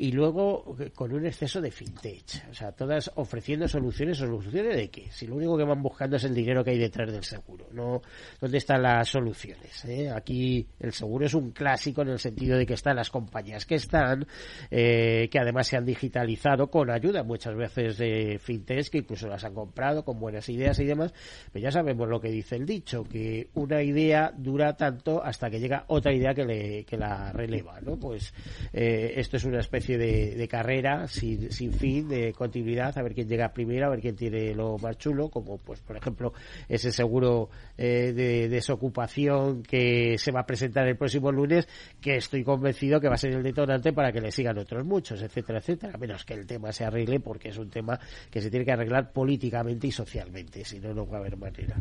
[0.00, 2.48] y luego con un exceso de fintech.
[2.50, 4.18] O sea, todas ofreciendo soluciones.
[4.18, 5.10] ¿Soluciones de qué?
[5.10, 7.66] Si lo único que van buscando es el dinero que hay detrás del seguro.
[7.72, 8.00] no
[8.40, 9.84] ¿Dónde están las soluciones?
[9.86, 10.08] Eh?
[10.08, 13.74] Aquí el seguro es un clásico en el sentido de que están las compañías que
[13.74, 14.24] están,
[14.70, 19.42] eh, que además se han digitalizado con ayuda muchas veces de fintech, que incluso las
[19.42, 21.12] han comprado con buenas ideas y demás.
[21.52, 25.58] Pero ya sabemos lo que dice el dicho, que una idea dura tanto hasta que
[25.58, 27.80] llega otra idea que, le, que la releva.
[27.80, 27.96] ¿no?
[27.96, 28.32] Pues
[28.72, 33.28] eh, esto es una especie de, carrera sin, sin, fin, de continuidad, a ver quién
[33.28, 36.32] llega primero, a ver quién tiene lo más chulo, como pues por ejemplo
[36.68, 41.68] ese seguro eh, de desocupación que se va a presentar el próximo lunes,
[42.00, 45.22] que estoy convencido que va a ser el detonante para que le sigan otros muchos,
[45.22, 47.98] etcétera, etcétera, a menos que el tema se arregle porque es un tema
[48.30, 51.76] que se tiene que arreglar políticamente y socialmente, si no, no va a haber manera.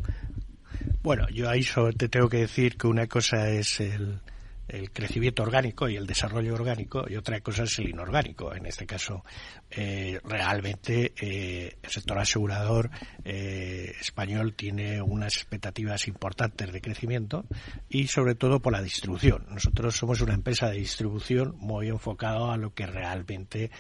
[1.02, 1.62] Bueno, yo ahí
[1.98, 4.20] te tengo que decir que una cosa es el
[4.68, 8.54] el crecimiento orgánico y el desarrollo orgánico y otra cosa es el inorgánico.
[8.54, 9.24] En este caso,
[9.70, 12.90] eh, realmente eh, el sector asegurador
[13.24, 17.46] eh, español tiene unas expectativas importantes de crecimiento
[17.90, 19.46] y sobre todo por la distribución.
[19.50, 23.72] Nosotros somos una empresa de distribución muy enfocada a lo que realmente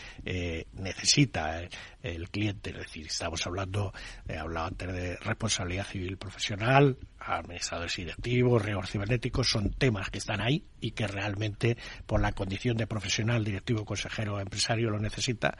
[0.74, 1.68] necesita
[2.16, 2.72] el cliente.
[2.72, 3.94] Es decir, estamos hablando,
[4.28, 10.42] he hablado antes de responsabilidad civil profesional, administradores directivos, riesgos cibernéticos, son temas que están
[10.42, 15.58] ahí y que realmente por la condición de profesional, directivo, consejero empresario lo necesita.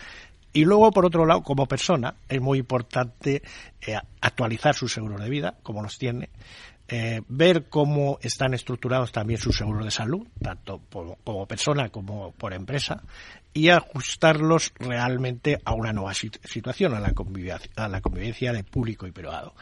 [0.54, 3.44] Y luego, por otro lado, como persona, es muy importante
[3.82, 6.30] eh, actualizar sus seguros de vida, como los tiene,
[6.90, 10.82] eh, ver cómo están estructurados también sus seguros de salud, tanto
[11.24, 13.04] como persona como por empresa,
[13.58, 19.08] y ajustarlos realmente a una nueva situación, a la, convivencia, a la convivencia de público
[19.08, 19.56] y privado.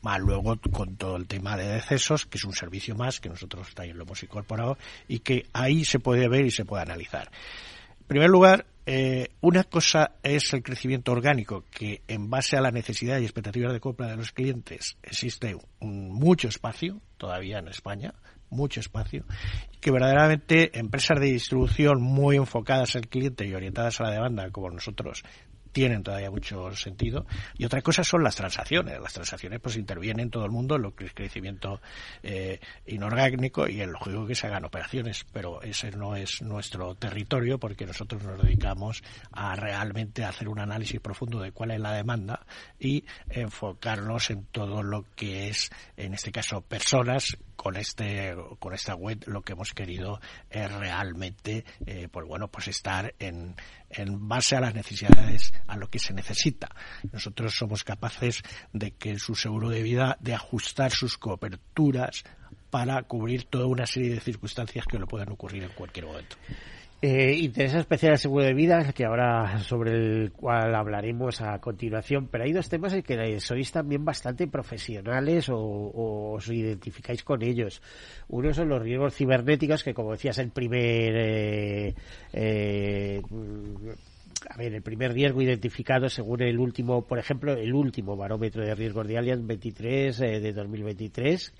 [0.00, 3.74] Más luego con todo el tema de decesos, que es un servicio más que nosotros
[3.74, 7.30] también lo hemos incorporado y que ahí se puede ver y se puede analizar.
[8.00, 12.70] En primer lugar, eh, una cosa es el crecimiento orgánico, que en base a la
[12.70, 18.14] necesidad y expectativas de compra de los clientes existe mucho espacio todavía en España,
[18.52, 19.24] mucho espacio,
[19.80, 24.70] que verdaderamente empresas de distribución muy enfocadas al cliente y orientadas a la demanda, como
[24.70, 25.24] nosotros,
[25.72, 27.26] tienen todavía mucho sentido.
[27.56, 29.00] Y otra cosa son las transacciones.
[29.00, 31.80] Las transacciones pues intervienen todo el mundo en lo que es crecimiento
[32.22, 36.94] eh, inorgánico y en lo juego que se hagan operaciones, pero ese no es nuestro
[36.94, 39.02] territorio porque nosotros nos dedicamos
[39.32, 42.46] a realmente hacer un análisis profundo de cuál es la demanda
[42.78, 48.94] y enfocarnos en todo lo que es, en este caso, personas con este con esta
[48.96, 50.20] web lo que hemos querido
[50.50, 53.54] es realmente eh, pues bueno pues estar en,
[53.90, 56.68] en base a las necesidades a lo que se necesita
[57.12, 58.42] nosotros somos capaces
[58.72, 62.24] de que su seguro de vida de ajustar sus coberturas
[62.70, 66.36] para cubrir toda una serie de circunstancias que le puedan ocurrir en cualquier momento
[67.04, 72.28] eh, interesa especial el seguro de vida, que ahora sobre el cual hablaremos a continuación,
[72.30, 75.56] pero hay dos temas en que sois también bastante profesionales o,
[76.36, 77.82] os identificáis con ellos.
[78.28, 81.94] Uno son los riesgos cibernéticos, que como decías, el primer eh,
[82.34, 83.20] eh,
[84.48, 88.74] a ver, el primer riesgo identificado según el último, por ejemplo, el último barómetro de
[88.74, 91.52] riesgos de Allianz 23 eh, de 2023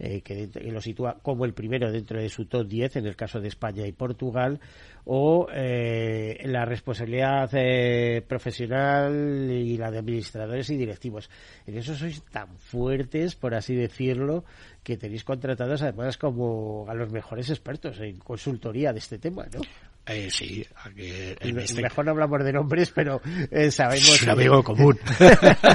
[0.00, 3.40] eh, que, lo sitúa como el primero dentro de su top 10 en el caso
[3.40, 4.60] de España y Portugal,
[5.04, 11.28] o eh, la responsabilidad eh, profesional y la de administradores y directivos.
[11.66, 14.44] En eso sois tan fuertes, por así decirlo,
[14.84, 19.60] que tenéis contratados además como a los mejores expertos en consultoría de este tema, ¿no?
[20.08, 24.22] Eh, sí, este mejor no hablamos de nombres, pero eh, sabemos.
[24.22, 24.98] Un amigo común.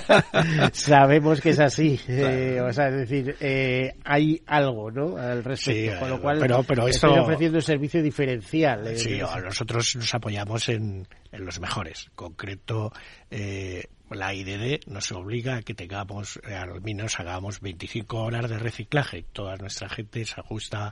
[0.74, 2.00] sabemos que es así.
[2.08, 5.18] Eh, o sea, es decir, eh, hay algo, ¿no?
[5.18, 6.00] Al respecto.
[6.00, 7.08] con lo cual, pero, pero esto...
[7.08, 8.98] estoy ofreciendo un servicio diferencial.
[8.98, 12.10] sí, nosotros nos apoyamos en, en los mejores.
[12.16, 12.92] concreto,
[13.30, 19.26] la IDD nos obliga a que tengamos, al menos hagamos 25 horas de reciclaje.
[19.32, 20.92] Toda nuestra gente se ajusta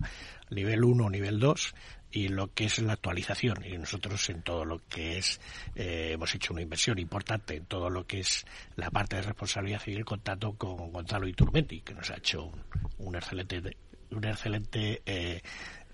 [0.50, 1.74] nivel 1 o nivel 2
[2.12, 3.64] y lo que es la actualización.
[3.66, 5.40] Y nosotros en todo lo que es,
[5.76, 8.46] eh, hemos hecho una inversión importante en todo lo que es
[8.76, 12.52] la parte de responsabilidad civil, contando con Gonzalo Iturmendi, que nos ha hecho
[12.98, 13.78] un, excelente,
[14.12, 15.42] un excelente eh,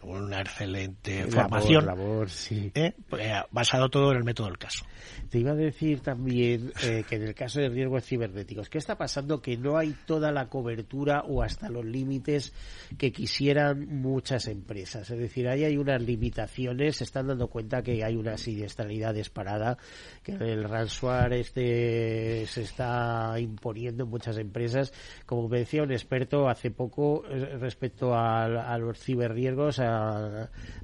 [0.04, 2.94] una excelente formación labor, ¿eh?
[3.10, 4.86] Pues, eh, basado todo en el método del caso.
[5.30, 8.98] Te iba a decir también eh, que en el caso de riesgos cibernéticos, ¿qué está
[8.98, 9.42] pasando?
[9.42, 12.54] Que no hay toda la cobertura o hasta los límites
[12.98, 15.10] que quisieran muchas empresas.
[15.10, 19.78] Es decir, ahí hay unas limitaciones, se están dando cuenta que hay una siniestralidad disparada,
[20.24, 24.94] que el ransomware este se está imponiendo en muchas empresas.
[25.26, 27.24] Como me decía un experto hace poco
[27.60, 29.80] respecto a, a los ciberriesgos,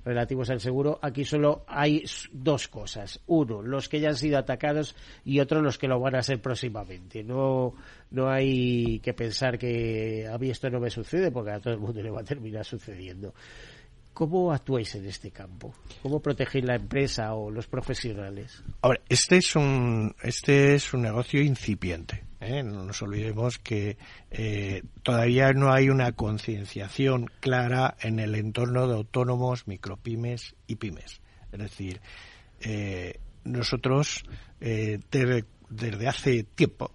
[0.03, 3.21] relativos al seguro, aquí solo hay dos cosas.
[3.27, 6.41] Uno, los que ya han sido atacados y otro, los que lo van a ser
[6.41, 7.23] próximamente.
[7.23, 7.73] No,
[8.11, 11.79] no hay que pensar que a mí esto no me sucede porque a todo el
[11.79, 13.33] mundo le va a terminar sucediendo.
[14.13, 15.73] ¿Cómo actuáis en este campo?
[16.03, 18.63] ¿Cómo protegéis la empresa o los profesionales?
[18.81, 22.23] Ahora, este es un, este es un negocio incipiente.
[22.39, 22.61] ¿eh?
[22.61, 23.97] No nos olvidemos que
[24.29, 31.19] eh, todavía no hay una concienciación clara en el entorno de autónomos, micropymes y pymes.
[31.51, 31.99] Es decir,
[32.61, 34.23] eh, nosotros
[34.59, 36.91] desde hace tiempo,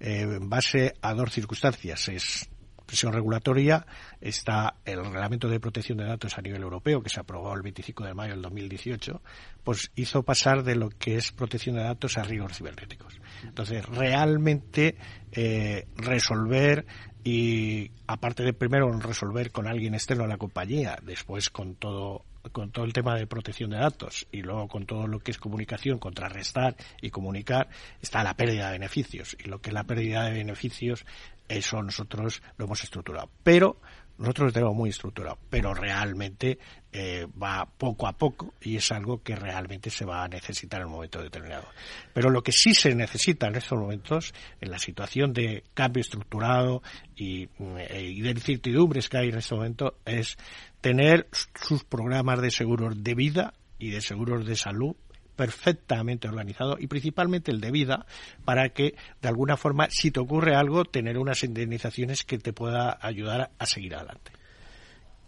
[0.00, 2.50] en base a dos circunstancias, es
[2.92, 3.86] presión regulatoria
[4.20, 8.04] está el Reglamento de Protección de Datos a nivel europeo, que se aprobó el 25
[8.04, 9.22] de mayo del 2018,
[9.64, 13.18] pues hizo pasar de lo que es protección de datos a riesgos cibernéticos.
[13.44, 14.96] Entonces, realmente
[15.32, 16.84] eh, resolver
[17.24, 22.72] y aparte de primero resolver con alguien externo a la compañía, después con todo con
[22.72, 25.98] todo el tema de protección de datos y luego con todo lo que es comunicación,
[25.98, 27.68] contrarrestar y comunicar,
[28.00, 29.36] está la pérdida de beneficios.
[29.38, 31.04] Y lo que es la pérdida de beneficios
[31.48, 33.30] eso nosotros lo hemos estructurado.
[33.42, 33.78] Pero
[34.18, 36.58] nosotros lo tenemos muy estructurado, pero realmente
[36.92, 40.86] eh, va poco a poco y es algo que realmente se va a necesitar en
[40.86, 41.66] un momento determinado.
[42.12, 46.82] Pero lo que sí se necesita en estos momentos, en la situación de cambio estructurado
[47.16, 50.36] y, eh, y de incertidumbres que hay en este momento, es
[50.82, 54.94] tener sus programas de seguros de vida y de seguros de salud
[55.36, 58.04] perfectamente organizado y principalmente el de vida
[58.44, 62.98] para que de alguna forma si te ocurre algo tener unas indemnizaciones que te pueda
[63.00, 64.32] ayudar a seguir adelante.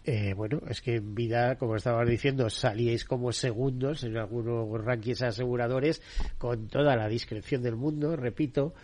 [0.03, 5.23] Eh, bueno, es que en vida, como estabas diciendo, salíais como segundos en algunos rankings
[5.23, 5.99] aseguradores
[6.37, 8.75] con toda la discreción del mundo, repito,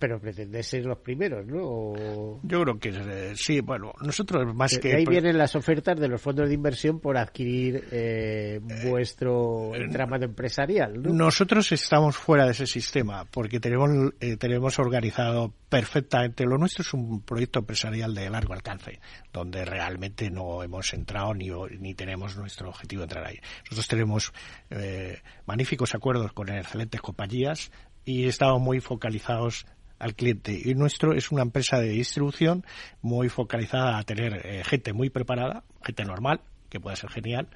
[0.00, 2.40] pero pretendéis ser los primeros, ¿no?
[2.42, 4.94] Yo creo que eh, sí, bueno, nosotros más que...
[4.94, 10.24] ahí vienen las ofertas de los fondos de inversión por adquirir eh, vuestro eh, entramado
[10.24, 11.12] empresarial, ¿no?
[11.12, 17.20] Nosotros estamos fuera de ese sistema porque tenemos, tenemos organizado perfectamente, lo nuestro es un
[17.20, 19.00] proyecto empresarial de largo alcance,
[19.34, 23.38] donde realmente no hemos entrado ni, ni tenemos nuestro objetivo de entrar ahí.
[23.64, 24.32] Nosotros tenemos
[25.44, 27.70] magníficos acuerdos con excelentes compañías,
[28.04, 29.66] y estamos muy focalizados
[30.00, 30.60] al cliente.
[30.64, 32.64] Y nuestro es una empresa de distribución
[33.02, 36.40] muy focalizada a tener eh, gente muy preparada, gente normal,
[36.70, 37.48] que puede ser genial,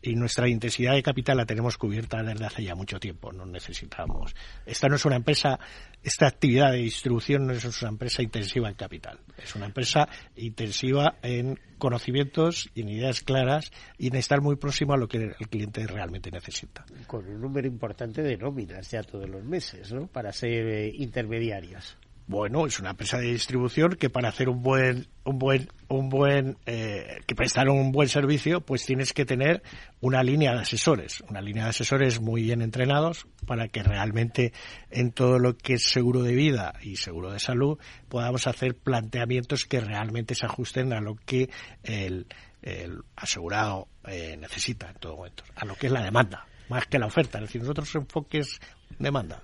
[0.00, 4.34] y nuestra intensidad de capital la tenemos cubierta desde hace ya mucho tiempo, no necesitamos.
[4.66, 5.60] Esta no es una empresa,
[6.02, 11.18] esta actividad de distribución no es una empresa intensiva en capital, es una empresa intensiva
[11.22, 15.48] en conocimientos y en ideas claras y en estar muy próximo a lo que el
[15.48, 16.84] cliente realmente necesita.
[17.06, 20.06] Con un número importante de nóminas ya todos los meses, ¿no?
[20.06, 21.96] Para ser eh, intermediarios.
[22.26, 26.56] Bueno, es una empresa de distribución que para hacer un buen, un buen, un buen,
[26.66, 29.62] eh, que prestar un buen servicio, pues tienes que tener
[30.00, 34.52] una línea de asesores, una línea de asesores muy bien entrenados para que realmente
[34.90, 39.64] en todo lo que es seguro de vida y seguro de salud podamos hacer planteamientos
[39.64, 41.50] que realmente se ajusten a lo que
[41.82, 42.26] el,
[42.62, 46.98] el asegurado eh, necesita en todo momento, a lo que es la demanda, más que
[46.98, 47.38] la oferta.
[47.38, 48.60] Es decir, nosotros enfoques
[48.98, 49.42] demanda.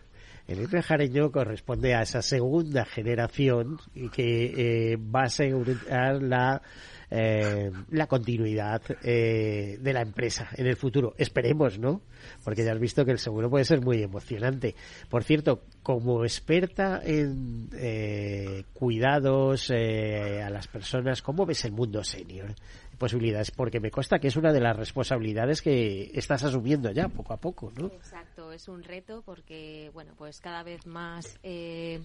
[0.48, 3.78] El Enrique Jareño corresponde a esa segunda generación
[4.12, 6.62] que eh, va a asegurar la
[7.10, 11.14] eh, la continuidad eh, de la empresa en el futuro.
[11.16, 12.02] Esperemos, ¿no?
[12.44, 14.74] Porque ya has visto que el seguro puede ser muy emocionante.
[15.08, 22.04] Por cierto, como experta en eh, cuidados eh, a las personas, ¿cómo ves el mundo
[22.04, 22.54] senior?
[22.98, 27.32] Posibilidades, porque me consta que es una de las responsabilidades que estás asumiendo ya poco
[27.32, 27.86] a poco, ¿no?
[27.86, 32.00] Exacto, es un reto porque, bueno, pues cada vez más eh,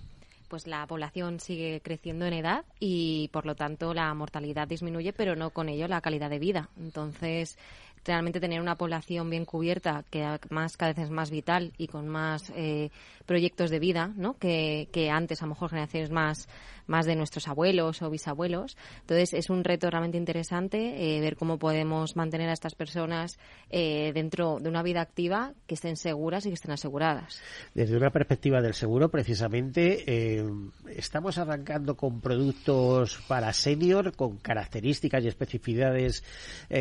[0.47, 5.35] pues la población sigue creciendo en edad y por lo tanto la mortalidad disminuye, pero
[5.35, 6.69] no con ello la calidad de vida.
[6.77, 7.57] Entonces,
[8.05, 12.07] realmente tener una población bien cubierta, que además cada vez es más vital y con
[12.07, 12.89] más eh,
[13.25, 14.37] proyectos de vida, ¿no?
[14.37, 16.47] Que, que, antes, a lo mejor generaciones más,
[16.88, 18.77] más de nuestros abuelos o bisabuelos.
[19.01, 23.38] Entonces, es un reto realmente interesante eh, ver cómo podemos mantener a estas personas
[23.69, 27.41] eh, dentro de una vida activa que estén seguras y que estén aseguradas.
[27.73, 30.45] Desde una perspectiva del seguro, precisamente, eh,
[30.89, 36.23] estamos arrancando con productos para senior, con características y especificidades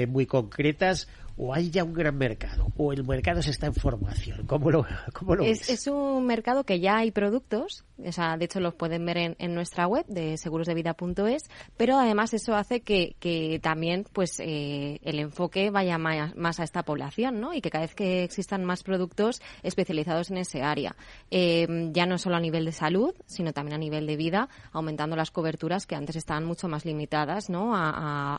[0.09, 4.47] muy concretas o hay ya un gran mercado o el mercado se está en formación
[4.47, 5.70] cómo lo, cómo lo es, ves?
[5.70, 9.37] es un mercado que ya hay productos o sea, de hecho los pueden ver en,
[9.39, 15.18] en nuestra web de segurosdevida.es pero además eso hace que, que también pues eh, el
[15.18, 17.55] enfoque vaya más, más, a esta población ¿no?
[17.55, 20.97] y que cada vez que existan más productos especializados en ese área
[21.30, 25.16] eh, ya no solo a nivel de salud sino también a nivel de vida aumentando
[25.16, 27.74] las coberturas que antes estaban mucho más limitadas ¿no?
[27.76, 27.91] a,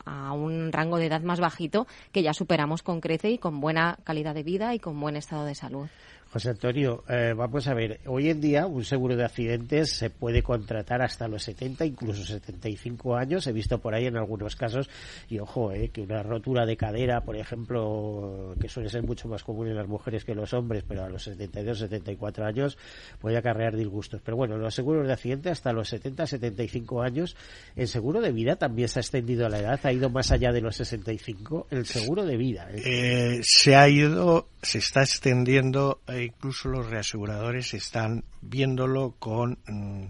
[0.04, 3.60] a, a un rango de edad más bajito que ya superamos con crece y con
[3.60, 5.88] buena calidad de vida y con buen estado de salud.
[6.34, 10.42] José Antonio, eh, vamos a ver, hoy en día un seguro de accidentes se puede
[10.42, 13.46] contratar hasta los 70, incluso 75 años.
[13.46, 14.90] He visto por ahí en algunos casos,
[15.28, 19.44] y ojo, eh, que una rotura de cadera, por ejemplo, que suele ser mucho más
[19.44, 22.78] común en las mujeres que en los hombres, pero a los 72, 74 años
[23.20, 24.20] puede acarrear disgustos.
[24.24, 27.36] Pero bueno, los seguros de accidentes hasta los 70, 75 años.
[27.76, 30.50] El seguro de vida también se ha extendido a la edad, ha ido más allá
[30.50, 31.68] de los 65.
[31.70, 32.68] El seguro de vida.
[32.72, 32.82] ¿eh?
[32.84, 40.06] Eh, se ha ido, se está extendiendo incluso los reaseguradores están viéndolo con, mm,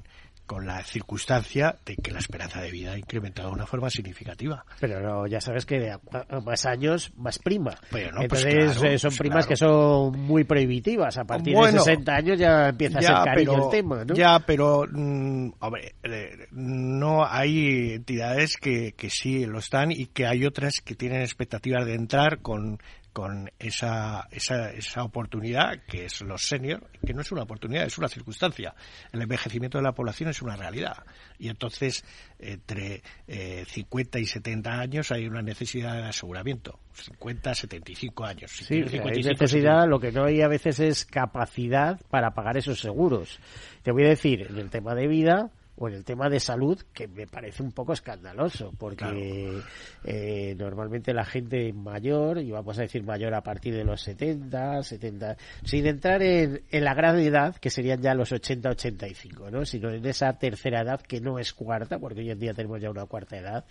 [0.47, 4.65] con la circunstancia de que la esperanza de vida ha incrementado de una forma significativa.
[4.79, 5.99] Pero no, ya sabes que de
[6.45, 7.75] más años, más prima.
[7.91, 9.49] Pero no, Entonces pues claro, eh, son pues primas claro.
[9.49, 11.17] que son muy prohibitivas.
[11.17, 14.05] A partir Bueno, de 60 años ya empieza ya, a ser cariño pero, el tema,
[14.05, 14.15] ¿no?
[14.15, 20.27] Ya, pero, mm, hombre, eh, no hay entidades que, que sí lo están y que
[20.27, 22.79] hay otras que tienen expectativas de entrar con
[23.15, 27.97] con esa, esa, esa oportunidad que es los senior, que no es una oportunidad, es
[27.97, 28.75] una circunstancia.
[29.13, 31.05] El envejecimiento de la población es una realidad.
[31.39, 32.05] Y entonces,
[32.41, 36.81] entre eh, 50 y 70 años hay una necesidad de aseguramiento.
[36.93, 38.51] 50, 75 años.
[38.51, 42.35] Si Sí, tienes hay 55, necesidad, lo que no hay a veces es capacidad para
[42.35, 43.39] pagar esos seguros.
[43.85, 46.81] Te voy a decir, en el tema de vida o en el tema de salud,
[46.93, 49.61] que me parece un poco escandaloso, porque
[50.05, 54.83] eh, normalmente la gente mayor, y vamos a decir mayor a partir de los 70,
[54.83, 59.65] 70, sin entrar en, en la gran edad, que serían ya los 80, 85, ¿no?
[59.65, 62.91] sino en esa tercera edad que no es cuarta, porque hoy en día tenemos ya
[62.91, 63.65] una cuarta edad,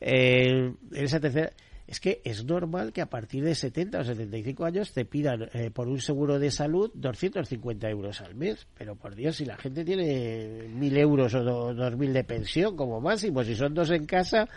[0.00, 1.50] eh, en esa tercera
[1.90, 5.70] es que es normal que a partir de 70 o 75 años te pidan eh,
[5.70, 8.66] por un seguro de salud 250 euros al mes.
[8.78, 13.00] Pero por Dios, si la gente tiene 1.000 euros o do- 2.000 de pensión como
[13.00, 14.48] máximo, si son dos en casa,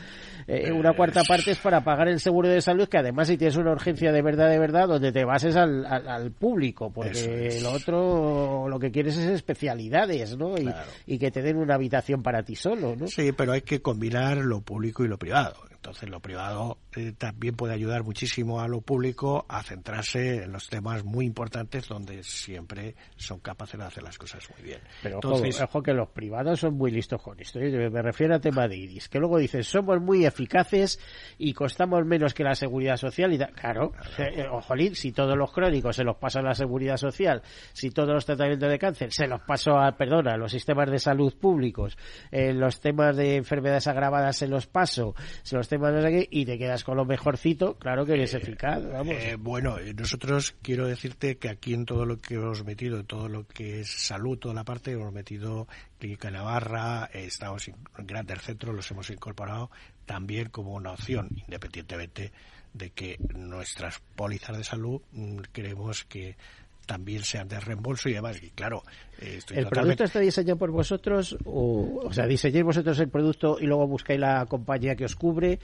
[0.47, 3.57] eh, una cuarta parte es para pagar el seguro de salud, que además si tienes
[3.57, 7.63] una urgencia de verdad, de verdad, donde te bases al, al, al público, porque es.
[7.63, 10.55] lo otro lo que quieres es especialidades, ¿no?
[10.57, 10.91] Y, Claro.
[11.07, 13.07] y que te den una habitación para ti solo, ¿no?
[13.07, 15.55] Sí, pero hay que combinar lo público y lo privado.
[15.83, 20.69] Entonces, lo privado eh, también puede ayudar muchísimo a lo público a centrarse en los
[20.69, 24.79] temas muy importantes donde siempre son capaces de hacer las cosas muy bien.
[25.01, 27.59] Pero ojo, que los privados son muy listos con esto.
[27.59, 27.89] ¿eh?
[27.89, 31.01] Me refiero al tema de Iris, que luego dicen somos muy eficaces
[31.37, 33.33] y costamos menos que la seguridad social.
[33.33, 37.41] y Claro, eh, ojolín, si todos los crónicos se los pasa a la seguridad social,
[37.73, 40.99] si todos los tratamientos de cáncer se los paso a, perdona, a los sistemas de
[40.99, 41.97] salud públicos,
[42.31, 46.97] los temas de enfermedades agravadas se los paso, se los temas y te quedas con
[46.97, 48.83] lo mejorcito, claro que eres eficaz.
[49.07, 53.29] Eh, bueno, nosotros quiero decirte que aquí en todo lo que hemos metido, en todo
[53.29, 55.67] lo que es salud, toda la parte, hemos metido
[55.99, 59.71] Clínica Navarra, eh, estamos en grandes centros, los hemos incorporado
[60.05, 62.31] también como una opción, independientemente
[62.73, 66.35] de que nuestras pólizas de salud mm, creemos que
[66.85, 68.41] también sean de reembolso y demás.
[68.41, 68.83] Y claro,
[69.19, 71.37] eh, ¿El producto está diseñado por vosotros?
[71.45, 75.59] O, o sea, diseñáis vosotros el producto y luego buscáis la compañía que os cubre?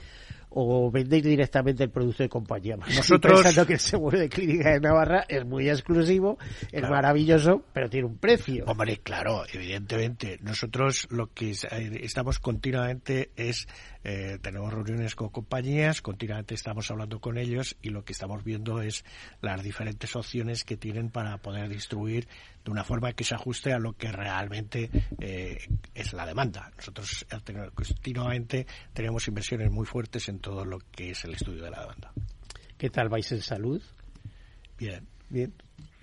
[0.50, 2.76] O vendéis directamente el producto de compañía.
[2.76, 6.38] Nosotros pensando que el seguro de clínica de Navarra es muy exclusivo,
[6.72, 8.64] es maravilloso, pero tiene un precio.
[8.66, 10.38] Hombre, claro, evidentemente.
[10.42, 13.68] Nosotros lo que eh, estamos continuamente es
[14.02, 18.80] eh, tenemos reuniones con compañías, continuamente estamos hablando con ellos y lo que estamos viendo
[18.80, 19.04] es
[19.42, 22.26] las diferentes opciones que tienen para poder distribuir
[22.64, 25.58] de una forma que se ajuste a lo que realmente eh,
[25.94, 26.70] es la demanda.
[26.76, 27.26] Nosotros
[27.74, 32.12] continuamente tenemos inversiones muy fuertes en todo lo que es el estudio de la demanda.
[32.76, 33.82] ¿Qué tal vais en salud?
[34.78, 35.06] Bien.
[35.28, 35.52] Bien.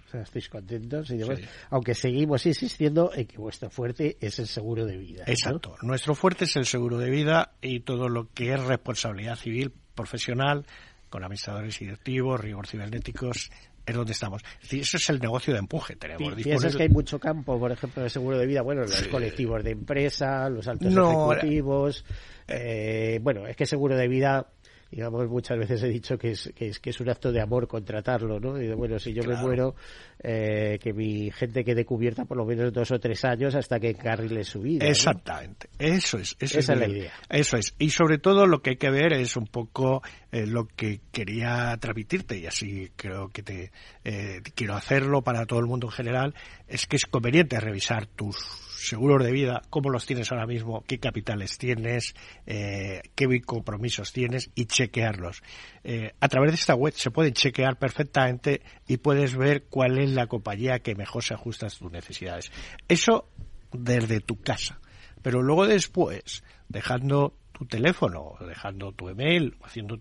[0.07, 1.39] O sea, estáis contentos y demás.
[1.69, 5.23] Aunque seguimos insistiendo en que vuestro fuerte es el seguro de vida.
[5.27, 5.75] Exacto.
[5.81, 10.65] Nuestro fuerte es el seguro de vida y todo lo que es responsabilidad civil profesional
[11.09, 13.49] con administradores y directivos, rigor cibernéticos,
[13.87, 14.43] es donde estamos.
[14.69, 15.95] eso es el negocio de empuje.
[15.95, 18.61] Tenemos ¿Piensas que hay mucho campo, por ejemplo, de seguro de vida?
[18.61, 22.05] Bueno, los colectivos de empresa, los altos ejecutivos.
[22.47, 24.47] Eh, bueno, es que seguro de vida
[24.91, 27.67] digamos, muchas veces he dicho que es, que es, que es un acto de amor
[27.67, 28.61] contratarlo, ¿no?
[28.61, 29.75] Y bueno, si yo me muero,
[30.19, 33.89] eh, que mi gente quede cubierta por lo menos dos o tres años hasta que
[33.89, 34.87] encarrile su vida.
[34.87, 36.35] Exactamente, eso es.
[36.39, 37.13] Esa es, la idea.
[37.29, 37.75] Eso es.
[37.79, 41.75] Y sobre todo lo que hay que ver es un poco eh, lo que quería
[41.79, 43.71] transmitirte, y así creo que te
[44.03, 46.35] eh, quiero hacerlo para todo el mundo en general,
[46.67, 50.99] es que es conveniente revisar tus seguros de vida, cómo los tienes ahora mismo, qué
[50.99, 52.15] capitales tienes,
[52.45, 55.41] eh, qué compromisos tienes y chequearlos.
[55.83, 60.11] Eh, a través de esta web se pueden chequear perfectamente y puedes ver cuál es
[60.11, 62.51] la compañía que mejor se ajusta a tus necesidades.
[62.87, 63.29] Eso
[63.71, 64.79] desde tu casa.
[65.21, 69.99] Pero luego después, dejando tu teléfono, dejando tu email, haciendo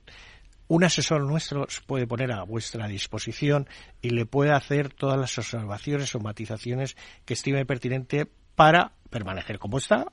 [0.68, 3.68] un asesor nuestro se puede poner a vuestra disposición
[4.03, 9.78] y le puede hacer todas las observaciones o matizaciones que estime pertinente para permanecer como
[9.78, 10.07] está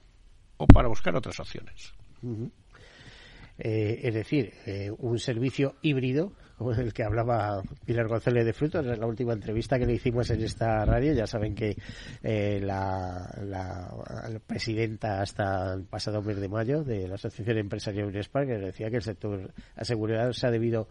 [0.57, 1.93] o para buscar otras opciones.
[3.57, 8.85] Eh, es decir, eh, un servicio híbrido, como el que hablaba Pilar González de Frutos
[8.85, 11.13] en la última entrevista que le hicimos en esta radio.
[11.13, 11.75] Ya saben que
[12.21, 13.91] eh, la,
[14.45, 18.97] presidenta hasta el pasado mes de mayo de la Asociación Empresarial Unespa, que decía que
[18.97, 20.87] el sector asegurado se ha debido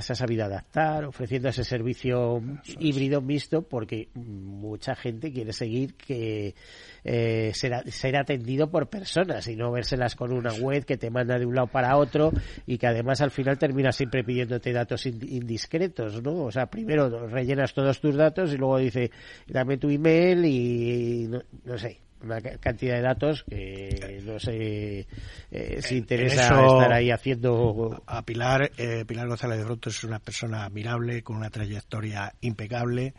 [0.00, 2.42] se ha sabido adaptar, ofreciendo ese servicio
[2.78, 6.54] híbrido mixto, porque mucha gente quiere seguir que
[7.02, 11.46] eh, ser, atendido por personas y no vérselas con una web que te manda de
[11.46, 12.30] un lado para otro
[12.66, 16.44] y que además al final termina siempre pidiéndote datos indiscretos, ¿no?
[16.44, 19.10] O sea, primero rellenas todos tus datos y luego dice,
[19.46, 21.30] dame tu email y
[21.64, 25.06] no sé una cantidad de datos que no sé
[25.50, 30.18] eh, si interesa estar ahí haciendo a Pilar eh, Pilar González de Broto es una
[30.18, 33.14] persona admirable con una trayectoria impecable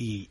[0.00, 0.30] y,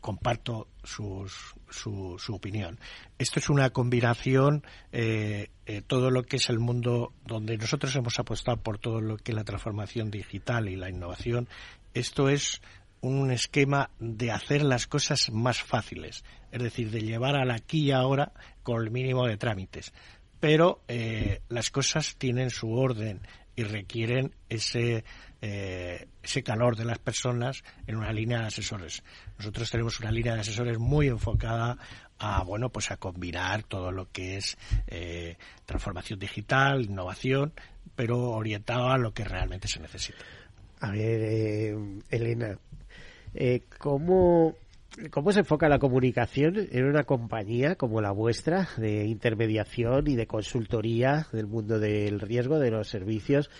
[0.00, 1.30] comparto su,
[1.70, 2.80] su, opinión.
[3.16, 5.48] Esto es una combinación, eh,
[5.86, 9.36] todo lo que es el mundo donde nosotros hemos apostado por todo lo que es
[9.36, 11.48] la transformación digital y la innovación.
[11.94, 12.60] Esto es
[13.00, 17.90] un esquema de hacer las cosas más fáciles, es decir, de llevar al aquí y
[17.92, 18.32] ahora
[18.62, 19.92] con el mínimo de trámites.
[20.38, 23.20] Pero eh, las cosas tienen su orden
[23.56, 25.04] y requieren ese,
[25.40, 29.02] eh, ese calor de las personas en una línea de asesores.
[29.38, 31.78] Nosotros tenemos una línea de asesores muy enfocada
[32.18, 37.52] a bueno pues a combinar todo lo que es eh, transformación digital, innovación,
[37.96, 40.18] pero orientado a lo que realmente se necesita.
[40.80, 41.76] A ver,
[42.10, 42.58] Elena,
[43.78, 44.56] ¿cómo,
[45.10, 50.26] ¿Cómo se enfoca la comunicación en una compañía como la vuestra de intermediación y de
[50.26, 53.50] consultoría del mundo del riesgo, de los servicios,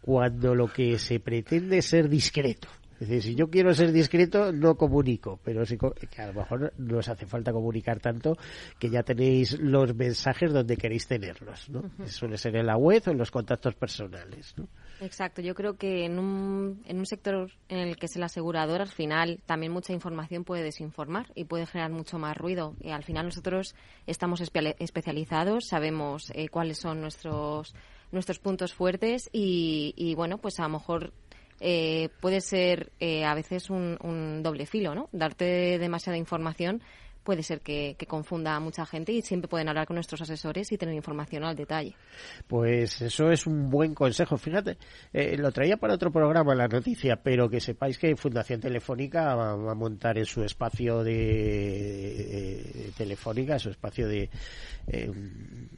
[0.00, 2.68] cuando lo que se pretende es ser discreto?
[3.00, 6.72] Es decir, si yo quiero ser discreto, no comunico, pero sí que a lo mejor
[6.78, 8.38] no os hace falta comunicar tanto
[8.78, 11.90] que ya tenéis los mensajes donde queréis tenerlos, ¿no?
[12.06, 14.68] Suele ser en la web o en los contactos personales, ¿no?
[15.00, 18.80] Exacto, yo creo que en un, en un sector en el que es el asegurador,
[18.80, 22.74] al final también mucha información puede desinformar y puede generar mucho más ruido.
[22.80, 23.74] Y al final nosotros
[24.06, 27.74] estamos especializados, sabemos eh, cuáles son nuestros
[28.12, 31.12] nuestros puntos fuertes y, y, bueno, pues a lo mejor
[31.60, 35.08] eh, puede ser eh, a veces un, un, doble filo, ¿no?
[35.12, 36.82] Darte demasiada información
[37.26, 40.78] puede ser que, confunda a mucha gente y siempre pueden hablar con nuestros asesores y
[40.78, 41.96] tener información al detalle.
[42.46, 44.38] Pues eso es un buen consejo.
[44.38, 44.78] Fíjate,
[45.12, 49.72] eh, lo traía para otro programa la noticia, pero que sepáis que Fundación Telefónica va,
[49.72, 54.30] a montar en su espacio de, Telefónica, su espacio de,
[54.86, 55.10] eh,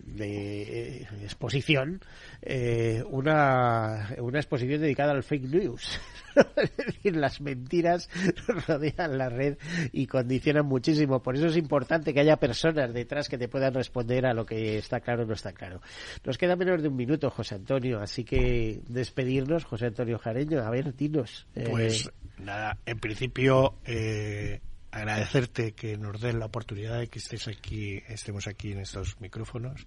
[0.04, 2.00] de exposición,
[2.42, 5.98] eh, una, una exposición dedicada al fake news.
[6.56, 8.08] es decir, las mentiras
[8.66, 9.58] rodean la red
[9.92, 11.22] y condicionan muchísimo.
[11.22, 14.78] Por eso es importante que haya personas detrás que te puedan responder a lo que
[14.78, 15.80] está claro o no está claro.
[16.24, 20.60] Nos queda menos de un minuto, José Antonio, así que despedirnos, José Antonio Jareño.
[20.60, 21.46] A ver, dinos.
[21.54, 24.60] Eh, pues nada, en principio eh,
[24.90, 29.86] agradecerte que nos den la oportunidad de que estés aquí, estemos aquí en estos micrófonos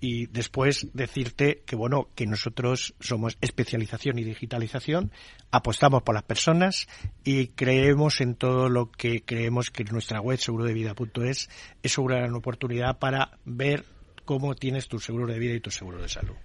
[0.00, 5.12] y después decirte que bueno, que nosotros somos especialización y digitalización,
[5.50, 6.88] apostamos por las personas
[7.24, 11.48] y creemos en todo lo que creemos que nuestra web segurodevida.es
[11.82, 13.84] es una gran oportunidad para ver
[14.24, 16.36] cómo tienes tu seguro de vida y tu seguro de salud.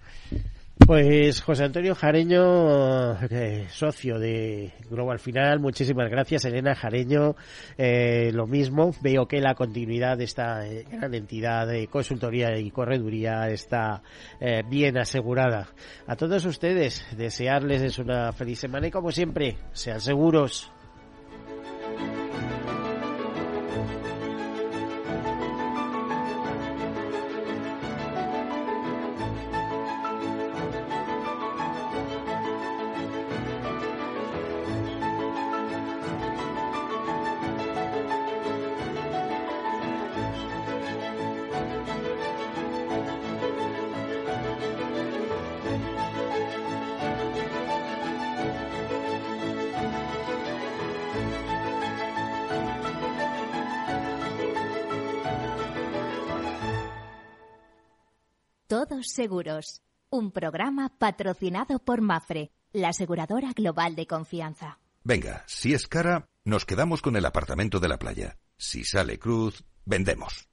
[0.78, 6.44] Pues José Antonio Jareño, eh, socio de Global Final, muchísimas gracias.
[6.44, 7.34] Elena Jareño,
[7.78, 8.92] eh, lo mismo.
[9.00, 14.02] Veo que la continuidad de esta eh, gran entidad de consultoría y correduría está
[14.68, 15.68] bien asegurada.
[16.06, 20.70] A todos ustedes, desearles una feliz semana y como siempre, sean seguros.
[59.16, 64.78] Seguros, un programa patrocinado por Mafre, la aseguradora global de confianza.
[65.04, 68.36] Venga, si es cara, nos quedamos con el apartamento de la playa.
[68.58, 70.50] Si sale cruz, vendemos.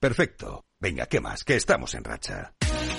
[0.00, 0.64] Perfecto.
[0.80, 1.44] Venga, ¿qué más?
[1.44, 2.54] Que estamos en racha.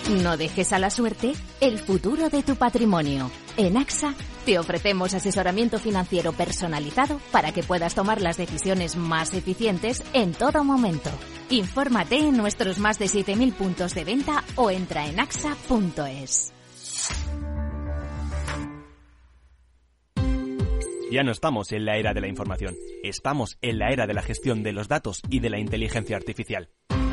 [0.10, 3.32] No dejes a la suerte el futuro de tu patrimonio.
[3.56, 4.14] En AXA
[4.46, 10.66] te ofrecemos asesoramiento financiero personalizado para que puedas tomar las decisiones más eficientes en todo
[10.66, 11.10] momento.
[11.50, 16.54] Infórmate en nuestros más de 7.000 puntos de venta o entra en axa.es.
[21.12, 24.24] Ya no estamos en la era de la información, estamos en la era de la
[24.24, 26.70] gestión de los datos y de la inteligencia artificial.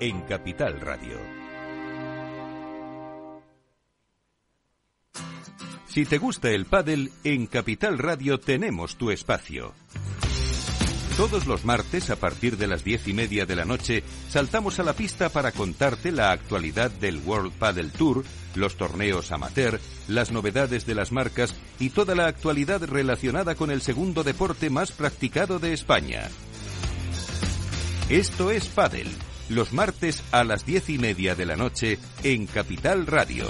[0.00, 1.18] en Capital Radio.
[5.88, 9.74] Si te gusta el pádel, en Capital Radio tenemos tu espacio.
[11.16, 14.84] Todos los martes, a partir de las diez y media de la noche, saltamos a
[14.84, 18.24] la pista para contarte la actualidad del World Padel Tour,
[18.54, 23.82] los torneos amateur, las novedades de las marcas y toda la actualidad relacionada con el
[23.82, 26.28] segundo deporte más practicado de España.
[28.08, 29.08] Esto es Padel,
[29.48, 33.46] los martes a las diez y media de la noche en Capital Radio.